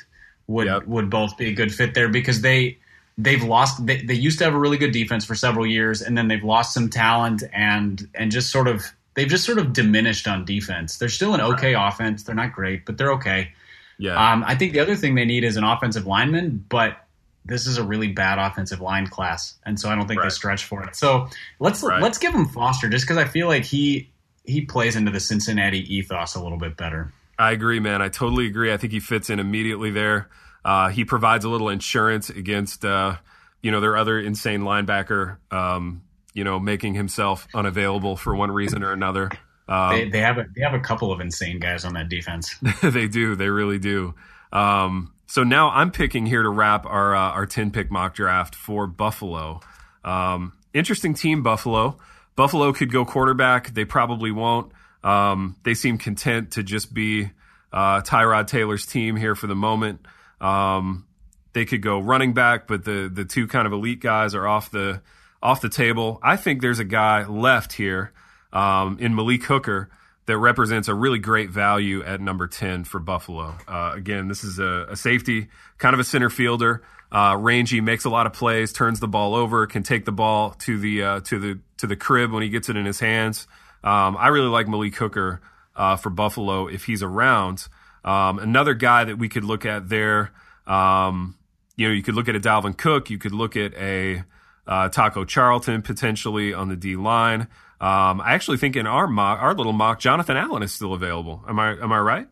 [0.46, 0.86] would yep.
[0.86, 2.78] would both be a good fit there because they
[3.16, 3.84] they've lost.
[3.86, 6.44] They, they used to have a really good defense for several years, and then they've
[6.44, 8.84] lost some talent and and just sort of
[9.14, 10.98] they've just sort of diminished on defense.
[10.98, 11.88] They're still an okay right.
[11.88, 12.24] offense.
[12.24, 13.52] They're not great, but they're okay.
[13.98, 14.32] Yeah.
[14.32, 17.06] Um, I think the other thing they need is an offensive lineman, but
[17.44, 20.26] this is a really bad offensive line class, and so I don't think right.
[20.26, 20.96] they stretch for it.
[20.96, 21.28] So
[21.58, 22.02] let's right.
[22.02, 24.09] let's give him Foster just because I feel like he
[24.44, 27.12] he plays into the Cincinnati ethos a little bit better.
[27.38, 28.02] I agree, man.
[28.02, 28.72] I totally agree.
[28.72, 30.28] I think he fits in immediately there.
[30.64, 33.16] Uh, he provides a little insurance against uh,
[33.62, 35.38] you know their other insane linebacker.
[35.50, 36.02] Um,
[36.34, 39.30] you know, making himself unavailable for one reason or another.
[39.68, 42.54] Um, they, they, have a they have a couple of insane guys on that defense.
[42.82, 43.34] they do.
[43.36, 44.14] They really do.
[44.52, 48.54] Um, so now I'm picking here to wrap our uh, our ten pick mock draft
[48.54, 49.60] for Buffalo.
[50.04, 51.98] Um, interesting team, Buffalo.
[52.40, 53.74] Buffalo could go quarterback.
[53.74, 54.72] They probably won't.
[55.04, 57.30] Um, they seem content to just be
[57.70, 60.06] uh, Tyrod Taylor's team here for the moment.
[60.40, 61.06] Um,
[61.52, 64.70] they could go running back, but the the two kind of elite guys are off
[64.70, 65.02] the
[65.42, 66.18] off the table.
[66.22, 68.14] I think there's a guy left here
[68.54, 69.90] um, in Malik Hooker
[70.24, 73.54] that represents a really great value at number 10 for Buffalo.
[73.68, 78.04] Uh, again, this is a, a, safety, kind of a center fielder, uh, rangy, makes
[78.04, 81.20] a lot of plays, turns the ball over, can take the ball to the uh,
[81.20, 83.46] to the to the crib when he gets it in his hands.
[83.82, 85.40] Um, I really like Malik Hooker
[85.74, 87.66] uh, for Buffalo if he's around.
[88.04, 90.32] Um, another guy that we could look at there,
[90.66, 91.36] um,
[91.76, 94.22] you know, you could look at a Dalvin Cook, you could look at a
[94.66, 97.42] uh, Taco Charlton potentially on the D line.
[97.80, 101.42] Um, I actually think in our mock, our little mock, Jonathan Allen is still available.
[101.48, 102.28] Am I am I right?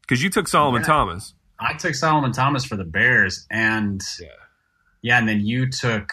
[0.00, 0.86] Because you took Solomon yeah.
[0.86, 1.34] Thomas.
[1.64, 4.28] I took Solomon Thomas for the Bears, and yeah.
[5.02, 6.12] yeah, and then you took.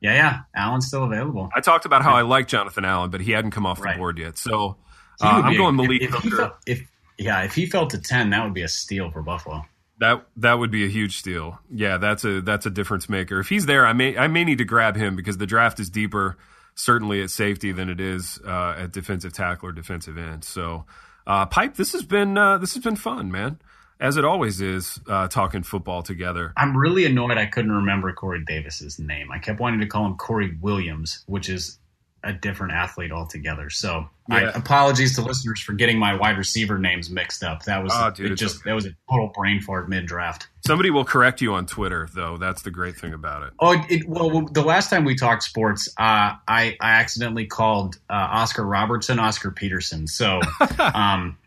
[0.00, 1.48] Yeah, yeah, Allen's still available.
[1.56, 3.94] I talked about how I like Jonathan Allen, but he hadn't come off right.
[3.94, 4.36] the board yet.
[4.36, 4.76] So
[5.22, 6.82] uh, I'm going Malik if, if, fell, if,
[7.18, 9.64] yeah, if he fell to ten, that would be a steal for Buffalo.
[10.00, 11.58] That that would be a huge steal.
[11.70, 13.40] Yeah, that's a that's a difference maker.
[13.40, 15.88] If he's there, I may I may need to grab him because the draft is
[15.88, 16.36] deeper
[16.74, 20.44] certainly at safety than it is uh, at defensive tackle or defensive end.
[20.44, 20.84] So,
[21.26, 23.58] uh, Pipe, this has been uh, this has been fun, man,
[24.04, 26.52] as it always is uh, talking football together.
[26.58, 29.32] I'm really annoyed I couldn't remember Corey Davis's name.
[29.32, 31.78] I kept wanting to call him Corey Williams, which is
[32.22, 33.70] a different athlete altogether.
[33.70, 34.36] So yeah.
[34.36, 37.64] I, apologies to listeners for getting my wide receiver names mixed up.
[37.64, 38.70] That was oh, dude, just okay.
[38.70, 40.48] that was a total brain fart mid draft.
[40.66, 42.36] Somebody will correct you on Twitter, though.
[42.36, 43.52] That's the great thing about it.
[43.58, 48.28] Oh, it, well, the last time we talked sports, uh, I I accidentally called uh,
[48.32, 50.06] Oscar Robertson Oscar Peterson.
[50.06, 50.40] So.
[50.78, 51.38] Um,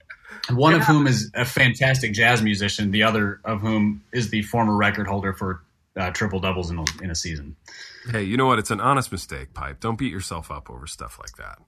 [0.52, 0.80] one yeah.
[0.80, 5.08] of whom is a fantastic jazz musician, the other of whom is the former record
[5.08, 5.62] holder for
[5.98, 7.56] uh, triple doubles in a, in a season.
[8.10, 8.60] Hey, you know what?
[8.60, 9.80] It's an honest mistake, Pipe.
[9.80, 11.60] Don't beat yourself up over stuff like that.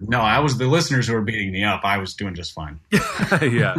[0.00, 1.80] No, I was the listeners who were beating me up.
[1.84, 2.80] I was doing just fine.
[3.42, 3.74] yeah.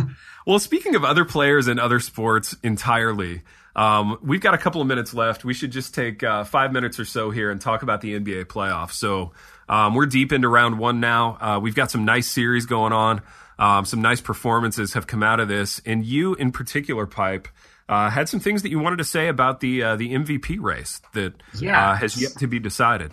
[0.46, 3.44] Well, speaking of other players and other sports entirely,
[3.76, 5.46] um, we've got a couple of minutes left.
[5.46, 8.46] We should just take uh, five minutes or so here and talk about the NBA
[8.46, 8.94] playoffs.
[8.94, 9.32] So
[9.70, 11.38] um, we're deep into round one now.
[11.40, 13.22] Uh, we've got some nice series going on.
[13.60, 17.48] Um, some nice performances have come out of this, and you in particular, Pipe
[17.90, 21.02] uh, had some things that you wanted to say about the uh, the MVP race
[21.14, 21.92] that yeah.
[21.92, 23.12] uh, has yet to be decided.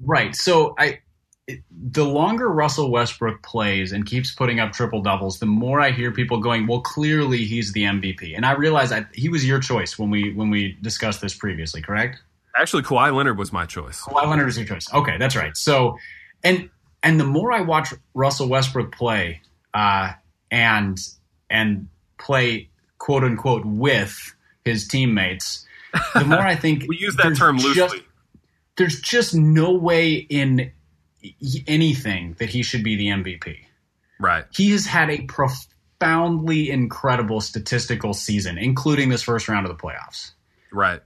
[0.00, 0.34] Right.
[0.34, 1.00] So I,
[1.70, 6.10] the longer Russell Westbrook plays and keeps putting up triple doubles, the more I hear
[6.10, 9.98] people going, "Well, clearly he's the MVP." And I realize I, he was your choice
[9.98, 12.20] when we when we discussed this previously, correct?
[12.56, 14.00] Actually, Kawhi Leonard was my choice.
[14.00, 14.92] Kawhi Leonard was your choice.
[14.92, 15.56] Okay, that's right.
[15.56, 15.96] So,
[16.42, 16.70] and
[17.02, 19.42] and the more I watch Russell Westbrook play,
[19.74, 20.12] uh,
[20.50, 20.98] and
[21.48, 22.68] and play
[22.98, 25.66] quote unquote with his teammates,
[26.14, 27.74] the more I think we use that term loosely.
[27.74, 27.96] Just,
[28.76, 30.72] there's just no way in
[31.66, 33.58] anything that he should be the MVP.
[34.18, 34.44] Right.
[34.52, 40.32] He has had a profoundly incredible statistical season, including this first round of the playoffs.
[40.72, 41.00] Right.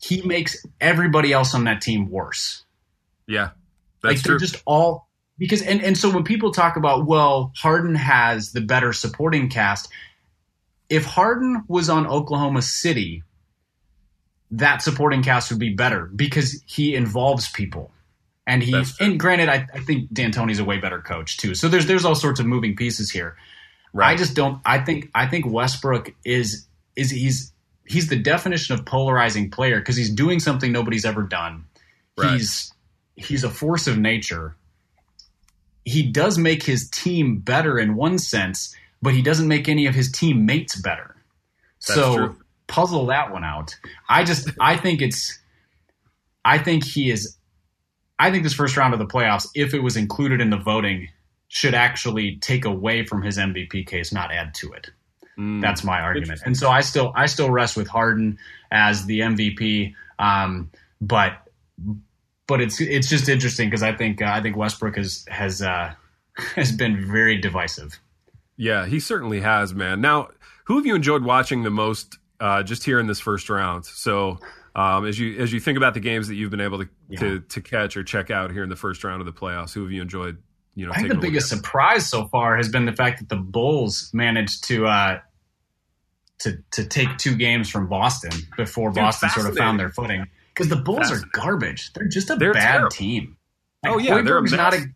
[0.00, 2.64] He makes everybody else on that team worse.
[3.26, 3.50] Yeah.
[4.02, 4.46] That's like they're true.
[4.46, 5.07] just all
[5.38, 9.88] because and, and so when people talk about well Harden has the better supporting cast
[10.88, 13.22] if Harden was on Oklahoma City,
[14.50, 17.90] that supporting cast would be better because he involves people.
[18.46, 21.54] And he and granted, I, I think D'Antoni's a way better coach too.
[21.54, 23.36] So there's there's all sorts of moving pieces here.
[23.92, 24.12] Right.
[24.12, 24.60] I just don't.
[24.64, 26.66] I think I think Westbrook is
[26.96, 27.52] is he's
[27.86, 31.66] he's the definition of polarizing player because he's doing something nobody's ever done.
[32.16, 32.32] Right.
[32.32, 32.72] He's
[33.16, 34.56] he's a force of nature,
[35.88, 39.94] he does make his team better in one sense, but he doesn't make any of
[39.94, 41.16] his teammates better.
[41.86, 42.36] That's so true.
[42.66, 43.76] puzzle that one out.
[44.08, 45.38] I just I think it's
[46.44, 47.36] I think he is
[48.18, 51.08] I think this first round of the playoffs, if it was included in the voting,
[51.48, 54.90] should actually take away from his MVP case, not add to it.
[55.38, 55.60] Mm.
[55.60, 56.42] That's my argument.
[56.44, 58.38] And so I still I still rest with Harden
[58.70, 59.94] as the MVP.
[60.18, 60.70] Um,
[61.00, 61.38] but
[62.48, 65.92] but it's it's just interesting because I think uh, I think Westbrook has has uh,
[66.56, 68.00] has been very divisive.
[68.56, 70.00] Yeah, he certainly has, man.
[70.00, 70.30] Now,
[70.64, 73.86] who have you enjoyed watching the most uh, just here in this first round?
[73.86, 74.38] So,
[74.74, 77.20] um, as you as you think about the games that you've been able to, Yeah.
[77.20, 79.82] to to catch or check out here in the first round of the playoffs, who
[79.82, 80.38] have you enjoyed?
[80.74, 83.40] You know, I think the biggest surprise so far has been the fact that the
[83.40, 85.20] Bulls managed to uh,
[86.40, 90.26] to to take two games from Boston before Dude, Boston sort of found their footing
[90.58, 91.92] because the Bulls are garbage.
[91.92, 92.90] They're just a They're bad terrible.
[92.90, 93.36] team.
[93.86, 94.82] Oh, yeah, they're a Hoiberg's not mess.
[94.82, 94.86] a.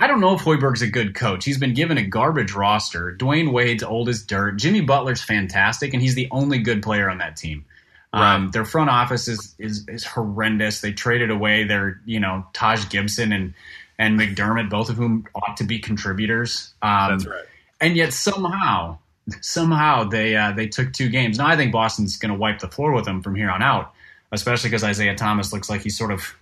[0.00, 1.44] I don't know if Hoiberg's a good coach.
[1.44, 3.16] He's been given a garbage roster.
[3.16, 4.56] Dwyane Wade's old as dirt.
[4.56, 7.64] Jimmy Butler's fantastic, and he's the only good player on that team.
[8.12, 10.80] Um, their front office is, is is horrendous.
[10.80, 13.54] They traded away their you know Taj Gibson and
[13.98, 16.72] and McDermott, both of whom ought to be contributors.
[16.82, 17.44] Um, That's right.
[17.80, 18.98] and yet somehow,
[19.42, 21.38] somehow they uh, they took two games.
[21.38, 23.92] Now I think Boston's going to wipe the floor with them from here on out,
[24.32, 26.34] especially because Isaiah Thomas looks like he's sort of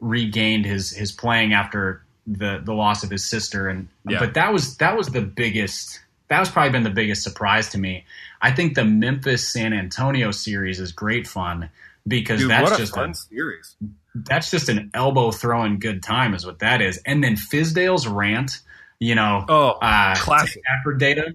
[0.00, 3.68] regained his his playing after the the loss of his sister.
[3.68, 4.18] And Yeah.
[4.18, 6.00] but that was that was the biggest.
[6.28, 8.04] That was probably been the biggest surprise to me.
[8.40, 11.68] I think the Memphis San Antonio series is great fun
[12.08, 13.76] because Dude, that's just fun a, series.
[14.14, 16.98] that's just an elbow throwing good time is what that is.
[17.06, 18.60] And then Fizdale's rant,
[18.98, 20.62] you know, Oh, uh, classic.
[20.66, 21.34] Stafford data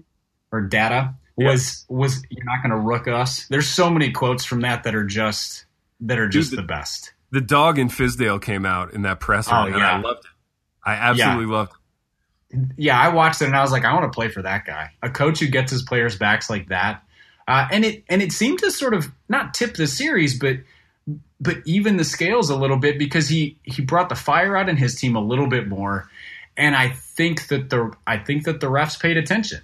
[0.52, 3.46] or data was was you're not going to rook us.
[3.46, 5.64] There's so many quotes from that that are just
[6.02, 7.12] that are just Dude, the best.
[7.30, 9.96] The dog in Fizdale came out in that presser, Oh, and yeah.
[9.96, 10.30] I loved it.
[10.84, 11.72] I absolutely loved
[12.50, 12.58] it.
[12.76, 14.90] Yeah, I watched it and I was like, I want to play for that guy,
[15.02, 17.04] a coach who gets his players backs like that.
[17.46, 20.56] Uh, and it and it seemed to sort of not tip the series, but
[21.40, 24.76] but even the scales a little bit because he he brought the fire out in
[24.76, 26.08] his team a little bit more,
[26.56, 29.60] and I think that the I think that the refs paid attention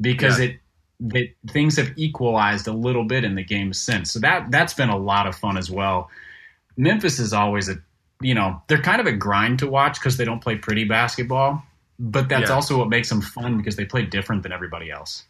[0.00, 0.46] because Yeah.
[0.46, 0.60] it
[1.00, 4.12] that things have equalized a little bit in the game since.
[4.12, 6.10] So that that's been a lot of fun as well.
[6.76, 7.76] Memphis is always a
[8.20, 11.62] you know they're kind of a grind to watch because they don't play pretty basketball,
[11.98, 12.54] but that's Yeah.
[12.54, 15.24] also what makes them fun because they play different than everybody else.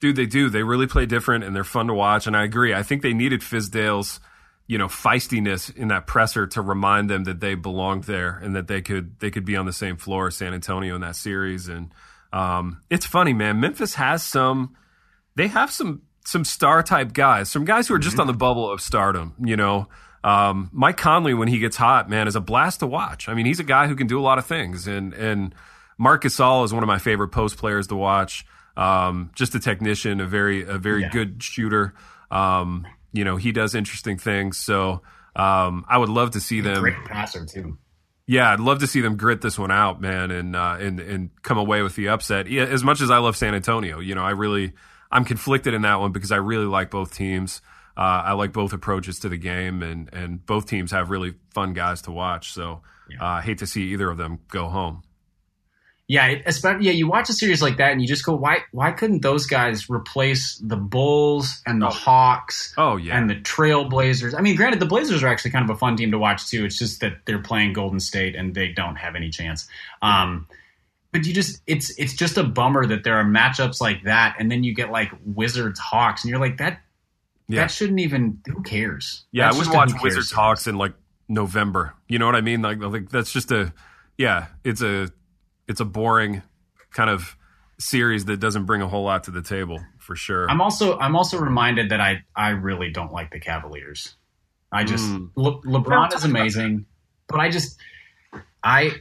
[0.00, 0.50] Dude, they do.
[0.50, 2.26] They really play different, and they're fun to watch.
[2.26, 2.74] And I agree.
[2.74, 4.20] I think they needed Fizdale's,
[4.66, 8.66] you know, feistiness in that presser to remind them that they belonged there and that
[8.68, 11.68] they could they could be on the same floor as San Antonio in that series.
[11.68, 11.92] And
[12.32, 13.60] um, it's funny, man.
[13.60, 14.76] Memphis has some.
[15.36, 18.70] They have some some star type guys, some guys who are just on the bubble
[18.70, 19.34] of stardom.
[19.44, 19.88] You know,
[20.22, 23.28] um, Mike Conley when he gets hot, man, is a blast to watch.
[23.28, 25.54] I mean, he's a guy who can do a lot of things, and and
[25.98, 28.46] Marc Gasol is one of my favorite post players to watch.
[28.76, 31.10] Um, just a technician, a very a very Yeah.
[31.10, 31.94] good shooter.
[32.30, 34.58] Um, you know, he does interesting things.
[34.58, 35.02] So
[35.36, 36.80] um, I would love to see them.
[36.80, 37.78] Great passer too.
[38.26, 41.30] Yeah, I'd love to see them grit this one out, man, and uh, and and
[41.42, 42.48] come away with the upset.
[42.48, 44.72] Yeah, as much as I love San Antonio, you know, I really
[45.14, 47.62] I'm conflicted in that one because I really like both teams.
[47.96, 51.72] Uh, I like both approaches to the game, and and both teams have really fun
[51.72, 52.52] guys to watch.
[52.52, 52.82] So
[53.20, 55.02] uh, I hate to see either of them go home.
[56.06, 56.92] Yeah, it, especially yeah.
[56.92, 58.58] You watch a series like that and you just go, why?
[58.72, 61.90] Why couldn't those guys replace the Bulls and the Oh.
[61.90, 64.34] Hawks Oh yeah, and the Trailblazers?
[64.36, 66.64] I mean, granted, the Blazers are actually kind of a fun team to watch too.
[66.66, 69.66] It's just that they're playing Golden State and they don't have any chance.
[70.02, 70.46] Um,
[71.14, 74.50] but you just it's it's just a bummer that there are matchups like that, and
[74.50, 76.80] then you get like Wizards Hawks, and you're like that.
[77.46, 77.60] Yeah.
[77.60, 78.40] That shouldn't even.
[78.48, 79.24] Who cares?
[79.30, 79.44] yeah.
[79.44, 80.32] I That's would just watch Wizards.
[80.32, 80.92] Hawks in like
[81.28, 81.94] November.
[82.08, 82.62] You know what I mean?
[82.62, 83.72] Like like that's just a
[84.18, 84.46] yeah.
[84.64, 85.08] It's a
[85.68, 86.42] it's a boring
[86.90, 87.36] kind of
[87.78, 90.50] series that doesn't bring a whole lot to the table for sure.
[90.50, 94.16] I'm also I'm also reminded that I I really don't like the Cavaliers.
[94.72, 95.30] I just Mm.
[95.36, 96.86] Le, LeBron is amazing,
[97.28, 97.78] but I just
[98.64, 98.94] I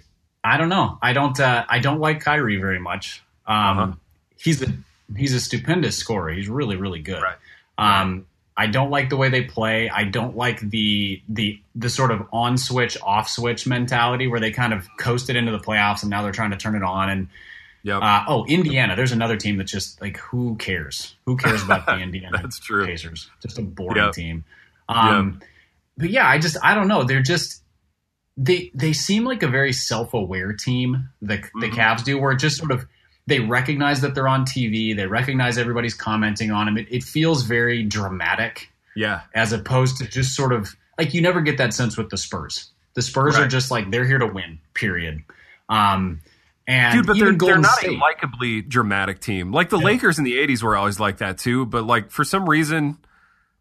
[0.43, 0.97] I don't know.
[1.01, 3.23] I don't uh, I don't like Kyrie very much.
[3.47, 3.91] Um, Uh-huh.
[4.37, 4.67] He's a
[5.15, 6.31] he's a stupendous scorer.
[6.31, 7.21] He's really really good.
[7.21, 7.37] Right.
[7.77, 8.25] Um,
[8.55, 9.89] I don't like the way they play.
[9.89, 14.51] I don't like the the the sort of on switch off switch mentality where they
[14.51, 17.27] kind of coasted into the playoffs and now they're trying to turn it on and
[17.85, 18.01] Yep.
[18.01, 18.95] uh, oh, Indiana.
[18.95, 21.15] There's another team that's just like, who cares?
[21.25, 22.85] Who cares about the Indiana That's true.
[22.85, 23.29] Pacers?
[23.41, 24.13] Just a boring Yep.
[24.13, 24.45] team.
[24.87, 25.41] Um,
[25.97, 27.03] But yeah, I just I don't know.
[27.03, 27.61] They're just
[28.37, 31.09] they they seem like a very self aware team.
[31.21, 31.73] The the Mhm.
[31.73, 32.85] Cavs do, where it just sort of
[33.27, 34.93] they recognize that they're on TV.
[34.95, 36.77] They recognize everybody's commenting on them.
[36.77, 39.21] It, it feels very dramatic yeah.
[39.33, 42.71] as opposed to just sort of like you never get that sense with the Spurs.
[42.95, 44.59] The Spurs are just like they're here to win.
[44.73, 45.23] Period.
[45.69, 46.19] Um,
[46.67, 49.51] And Dude, but they're, they're not State, a likably dramatic team.
[49.51, 52.47] Like the Lakers in the 80s were always like that too, but like for some
[52.49, 52.97] reason,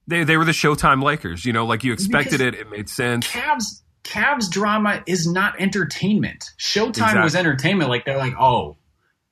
[0.07, 1.45] they, they were the Showtime Lakers.
[1.45, 3.27] You know, like you expected Because- it, it made sense.
[3.29, 6.51] Cavs Cavs drama is not entertainment.
[6.59, 7.23] Showtime Exactly.
[7.23, 7.89] was entertainment.
[7.91, 8.77] Like they're like, oh,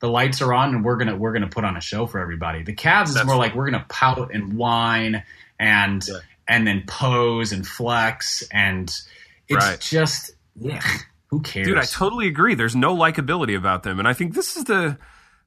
[0.00, 2.62] the lights are on and we're gonna we're gonna put on a show for everybody.
[2.62, 5.22] The Cavs is more like we're gonna pout and whine
[5.58, 6.14] and Yeah.
[6.48, 8.88] and then pose and flex and
[9.48, 9.80] it's Right.
[9.80, 10.82] just yeah.
[11.28, 11.66] Who cares?
[11.66, 12.54] Dude, I totally agree.
[12.54, 14.98] There's no likability about them, and I think this is the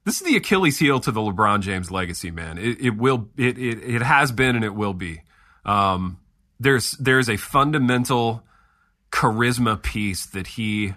[0.04, 2.56] this is the Achilles heel to the LeBron James legacy, man.
[2.58, 5.22] It, it will it, it it has been and it will be.
[5.64, 6.18] Um,
[6.60, 8.42] there's there's a fundamental
[9.14, 10.92] charisma piece that he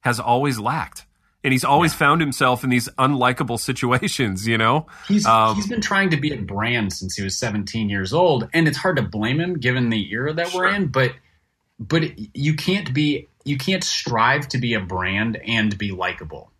[0.00, 1.04] has always lacked,
[1.44, 4.48] and he's always found himself in these unlikable situations.
[4.48, 7.90] You know, He's Um, he's been trying to be a brand since he was 17
[7.90, 10.86] years old, and it's hard to blame him given the era that we're in.
[10.86, 11.12] But
[11.78, 12.04] but
[12.34, 16.50] you can't be you can't strive to be a brand and be likable.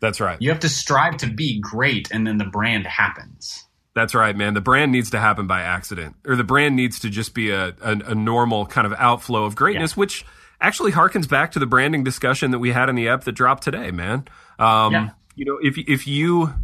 [0.00, 0.40] that's right.
[0.40, 3.64] You have to strive to be great, and then the brand happens.
[3.94, 4.54] That's right, man.
[4.54, 7.68] The brand needs to happen by accident, or the brand needs to just be a,
[7.80, 10.24] a, a normal kind of outflow of greatness, which
[10.66, 13.62] actually harkens back to the branding discussion that we had in the app that dropped
[13.62, 14.26] today, man.
[14.58, 15.10] Um, Yeah.
[15.36, 16.54] You know, if if you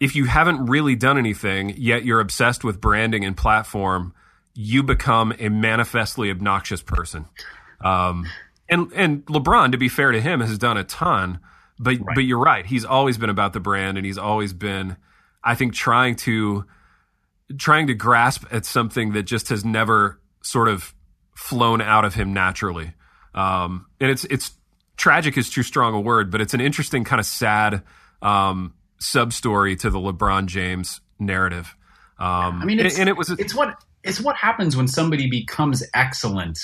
[0.00, 4.12] if you haven't really done anything yet, you're obsessed with branding and platform,
[4.54, 7.26] you become a manifestly obnoxious person.
[7.80, 8.26] Um,
[8.68, 11.40] and and LeBron, to be fair to him, has done a ton.
[11.78, 12.66] But but you're right.
[12.66, 14.96] He's always been about the brand, and he's always been,
[15.44, 16.64] I think, trying to
[17.58, 20.94] trying to grasp at something that just has never sort of
[21.34, 22.94] flown out of him naturally.
[23.36, 24.52] Um, and it's it's
[24.96, 27.82] tragic is too strong a word, but it's an interesting kind of sad
[28.22, 31.74] um, sub story to the LeBron James narrative.
[32.18, 35.28] Um, I mean, and- it's, and, it was it's what it's what happens when somebody
[35.28, 36.58] becomes excellent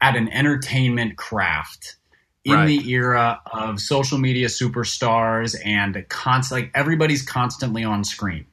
[0.00, 1.96] at an entertainment craft
[2.44, 2.66] in Right.
[2.66, 8.46] the era of social media superstars and const like everybody's constantly on screen.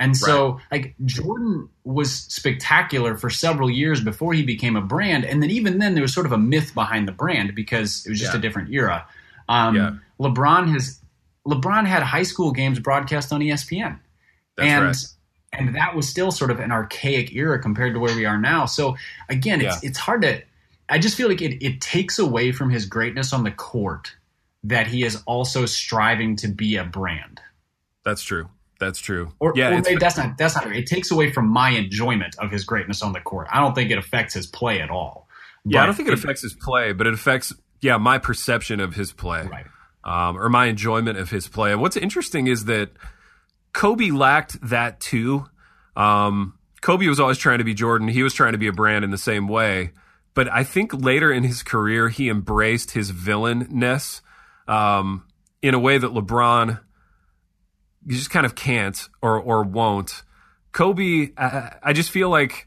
[0.00, 5.42] And so like Jordan was spectacular for several years before he became a brand and
[5.42, 8.20] then even then there was sort of a myth behind the brand because it was
[8.20, 8.38] just Yeah.
[8.38, 9.06] a different era.
[9.48, 9.90] Um, Yeah.
[10.20, 11.00] LeBron has
[11.46, 13.98] LeBron had high school games broadcast on ESPN
[14.56, 14.96] That's and right.
[15.52, 18.66] and that was still sort of an archaic era compared to where we are now.
[18.66, 18.96] So
[19.28, 20.42] again, it's it's hard to.
[20.90, 24.14] I just feel like it it takes away from his greatness on the court
[24.64, 27.40] that he is also striving to be a brand.
[28.04, 28.48] That's true.
[28.78, 29.32] That's true.
[29.40, 30.74] Or, yeah, or maybe that's not that's not.
[30.74, 33.48] It takes away from my enjoyment of his greatness on the court.
[33.50, 35.28] I don't think it affects his play at all.
[35.64, 35.82] yeah.
[35.82, 39.12] I don't think it affects his play, but it affects yeah my perception of his
[39.12, 39.42] play.
[39.46, 39.66] Right.
[40.04, 41.72] um, or my enjoyment of his play.
[41.72, 42.90] And what's interesting is that
[43.72, 45.46] Kobe lacked that too.
[45.96, 48.08] Um, Kobe was always trying to be Jordan.
[48.08, 49.90] He was trying to be a brand in the same way.
[50.34, 54.20] But I think later in his career, he embraced his villainness
[54.68, 55.24] um,
[55.62, 56.80] in a way that LeBron
[58.08, 60.22] you just kind of can't or or won't.
[60.72, 62.66] Kobe, I, I just feel like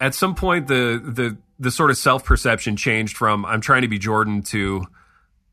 [0.00, 3.88] at some point the the the sort of self perception changed from I'm trying to
[3.88, 4.84] be Jordan to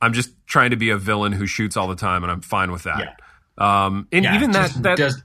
[0.01, 2.71] I'm just trying to be a villain who shoots all the time, and I'm fine
[2.71, 3.19] with that.
[3.57, 5.23] Um, and Yeah, even that just that does,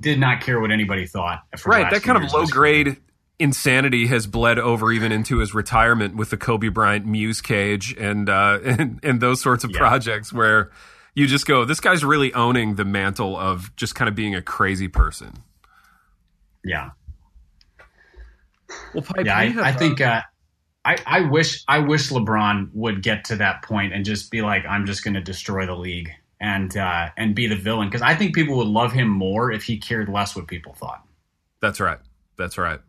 [0.00, 1.42] did not care what anybody thought.
[1.64, 2.96] right that kind of low grade
[3.38, 8.28] insanity has bled over even into his retirement with the Kobe Bryant Muse Cage and
[8.28, 9.78] uh, and, and those sorts of Yeah.
[9.78, 10.70] projects where
[11.14, 14.42] you just go, this guy's really owning the mantle of just kind of being a
[14.42, 15.42] crazy person.
[16.64, 16.90] Yeah.
[18.94, 20.22] Well, Pipe, Yeah, we have, I, I uh, think uh,
[20.84, 24.64] I, I wish I wish LeBron would get to that point and just be like,
[24.66, 28.14] I'm just going to destroy the league and uh, and be the villain because I
[28.14, 31.04] think people would love him more if he cared less what people thought.
[31.60, 31.98] That's right.
[32.38, 32.80] That's right.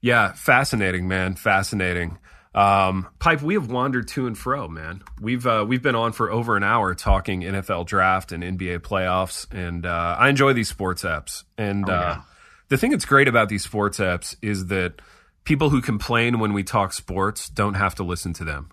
[0.00, 1.34] Yeah, fascinating, man.
[1.34, 2.18] Fascinating.
[2.54, 5.02] Um, Pipe, we have wandered to and fro, man.
[5.20, 9.46] We've uh, we've been on for over an hour talking NFL draft and NBA playoffs,
[9.52, 11.42] and uh, I enjoy these sports apps.
[11.58, 12.20] And Oh, uh,
[12.68, 15.02] the thing that's great about these sports apps is that
[15.42, 18.70] people who complain when we talk sports don't have to listen to them.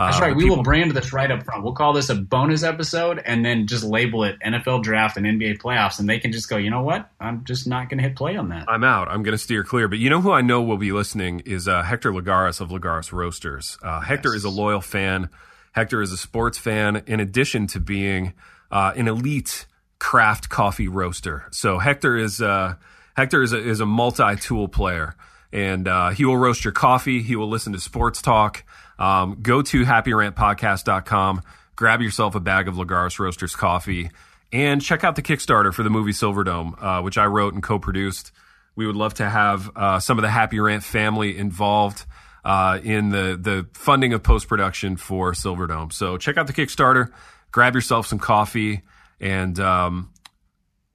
[0.00, 0.34] Uh, That's right.
[0.34, 1.62] We people- will brand this right up front.
[1.62, 5.58] We'll call this a bonus episode and then just label it NFL draft and NBA
[5.58, 7.10] playoffs, and they can just go, you know what?
[7.20, 8.64] I'm just not going to hit play on that.
[8.68, 9.08] I'm out.
[9.08, 9.88] I'm going to steer clear.
[9.88, 13.12] But you know who I know will be listening is uh, Hector Lagares of Lagares
[13.12, 13.76] Roasters.
[13.82, 14.36] Uh, Hector Yes.
[14.38, 15.28] is a loyal fan.
[15.72, 18.32] Hector is a sports fan, in addition to being
[18.70, 19.66] uh, an elite
[19.98, 21.44] craft coffee roaster.
[21.50, 22.76] So Hector is uh,
[23.16, 25.14] Hector is a, is a multi tool player,
[25.52, 27.22] and uh, he will roast your coffee.
[27.22, 28.64] He will listen to sports talk.
[29.00, 31.42] Um, go to happyrantpodcast.com,
[31.74, 34.10] grab yourself a bag of Lagares Roasters coffee,
[34.52, 38.30] and check out the Kickstarter for the movie Silverdome, uh, which I wrote and co-produced.
[38.76, 42.04] We would love to have uh, some of the Happy Rant family involved
[42.44, 45.92] uh, in the the funding of post production for Silverdome.
[45.92, 47.10] So check out the Kickstarter.
[47.52, 48.82] grab yourself some coffee
[49.20, 50.12] and um,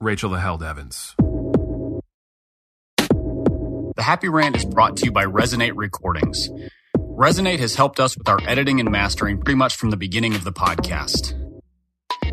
[0.00, 1.14] Rachel the Held Evans.
[3.96, 6.50] The Happy Rant is brought to you by Resonate Recordings.
[7.16, 10.44] Resonate has helped us with our editing and mastering pretty much from the beginning of
[10.44, 11.45] the podcast.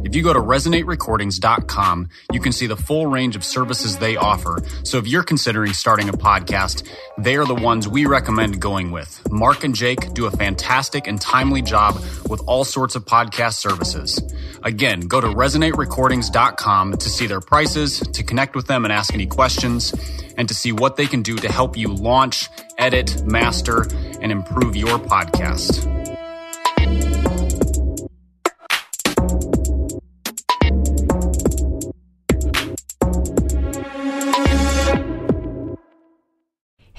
[0.03, 4.59] If you go to resonaterecordings.com, you can see the full range of services they offer.
[4.83, 6.87] So if you're considering starting a podcast,
[7.17, 9.21] they are the ones we recommend going with.
[9.31, 11.95] Mark and Jake do a fantastic and timely job
[12.29, 14.21] with all sorts of podcast services.
[14.63, 19.25] Again, go to resonaterecordings.com to see their prices, to connect with them and ask any
[19.25, 19.93] questions,
[20.37, 23.87] and to see what they can do to help you launch, edit, master,
[24.21, 26.02] and improve your podcast.